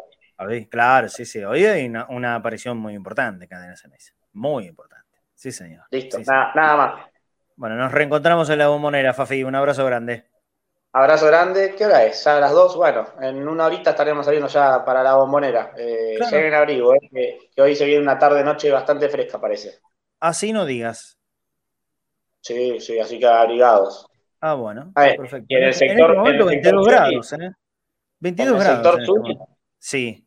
[0.71, 1.43] claro, sí, sí.
[1.45, 4.13] Hoy hay una, aparición muy importante, Cadena Ceneice.
[4.33, 5.19] Muy importante.
[5.35, 5.85] Sí, señor.
[5.91, 7.07] Listo, nada, nada más.
[7.57, 9.45] Bueno, nos reencontramos en la bombonera, Fafi.
[9.45, 10.27] Un abrazo grande.
[10.93, 11.75] Abrazo grande.
[11.77, 12.25] ¿Qué hora es?
[12.25, 12.77] ¿Ya a las dos?
[12.77, 15.73] Bueno, en una horita estaremos saliendo ya para la bombonera.
[15.77, 19.79] Eh, en abrigo, eh, que, hoy se viene una tarde-noche bastante fresca, parece.
[20.21, 21.19] Así no digas.
[22.41, 24.07] Sí, sí, así que abrigados.
[24.41, 24.93] Ah, bueno.
[25.17, 25.47] perfecto.
[25.49, 26.11] Y en el sector.
[26.11, 27.51] En momento, 22 grados, ¿eh?
[28.21, 28.95] 22 ¿En el grados.
[28.97, 29.49] sector sur?
[29.79, 30.27] Sí.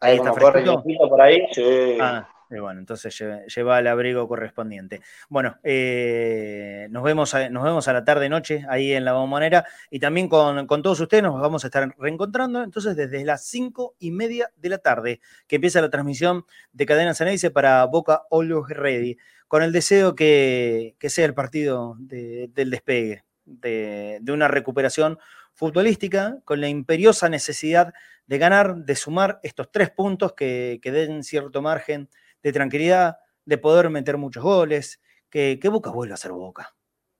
[0.00, 0.64] Ahí, está corre
[1.08, 1.42] por ahí.
[1.52, 1.98] Sí.
[2.00, 3.16] Ah, y bueno, entonces
[3.54, 5.00] lleva, el abrigo correspondiente.
[5.28, 9.98] Bueno, eh, nos, vemos a, nos vemos a la tarde-noche ahí en la bombonera y
[9.98, 14.50] también con, todos ustedes nos vamos a estar reencontrando entonces desde las cinco y media
[14.56, 19.16] de la tarde que empieza la transmisión de Cadena Ceneice para Boca Always Ready,
[19.48, 25.18] con el deseo que, sea el partido del despegue, de, una recuperación
[25.52, 27.92] futbolística, con la imperiosa necesidad
[28.26, 32.08] de ganar, de sumar estos tres puntos que den cierto margen
[32.42, 36.74] de tranquilidad, de poder meter muchos goles, que, Boca vuelva a ser Boca.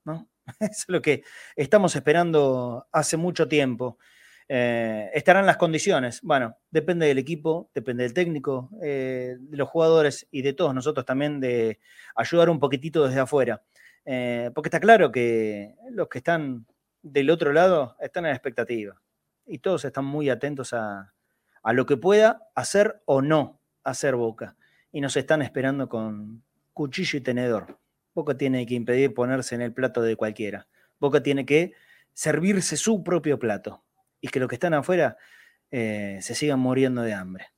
[0.04, 0.28] ¿no?
[0.60, 1.22] es lo que
[1.54, 3.98] estamos esperando hace mucho tiempo.
[4.48, 6.20] Eh, estarán las condiciones.
[6.22, 11.04] Bueno, depende del equipo, depende del técnico, eh, de los jugadores y de todos nosotros
[11.04, 11.80] también de
[12.14, 13.62] ayudar un poquitito desde afuera.
[14.04, 16.66] Eh, porque está claro que los que están
[17.02, 19.00] del otro lado están en expectativa
[19.46, 21.12] y todos están muy atentos a,
[21.62, 24.55] a lo que pueda hacer o no hacer Boca
[24.96, 26.42] y nos están esperando con
[26.72, 27.78] cuchillo y tenedor.
[28.14, 30.68] Boca tiene que impedir ponerse en el plato de cualquiera.
[30.98, 31.74] Boca tiene que
[32.14, 33.84] servirse su propio plato
[34.22, 35.18] y que los que están afuera
[35.70, 37.48] eh, se sigan muriendo de hambre.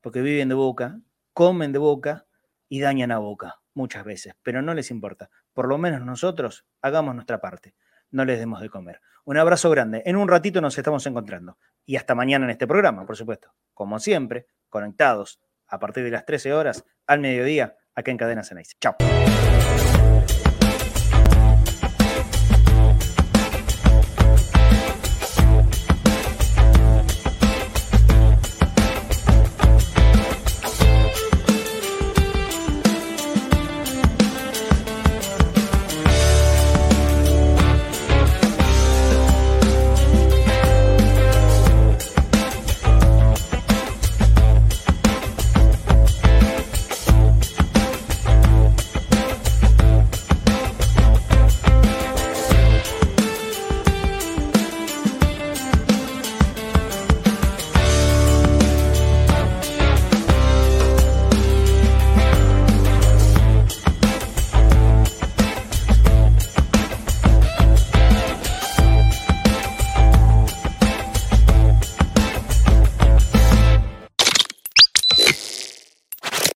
[0.00, 0.98] Porque viven de boca,
[1.34, 2.24] comen de boca
[2.70, 5.28] y dañan a boca muchas veces, pero no les importa.
[5.52, 7.74] Por lo menos nosotros hagamos nuestra parte,
[8.10, 9.02] no les demos de comer.
[9.26, 10.02] Un abrazo grande.
[10.06, 11.58] En un ratito nos estamos encontrando.
[11.84, 13.52] Y hasta mañana en este programa, por supuesto.
[13.74, 15.38] Como siempre, conectados
[15.68, 18.74] a partir de las 13 horas al mediodía acá en Cadena Ceneice.
[18.80, 18.96] Chao.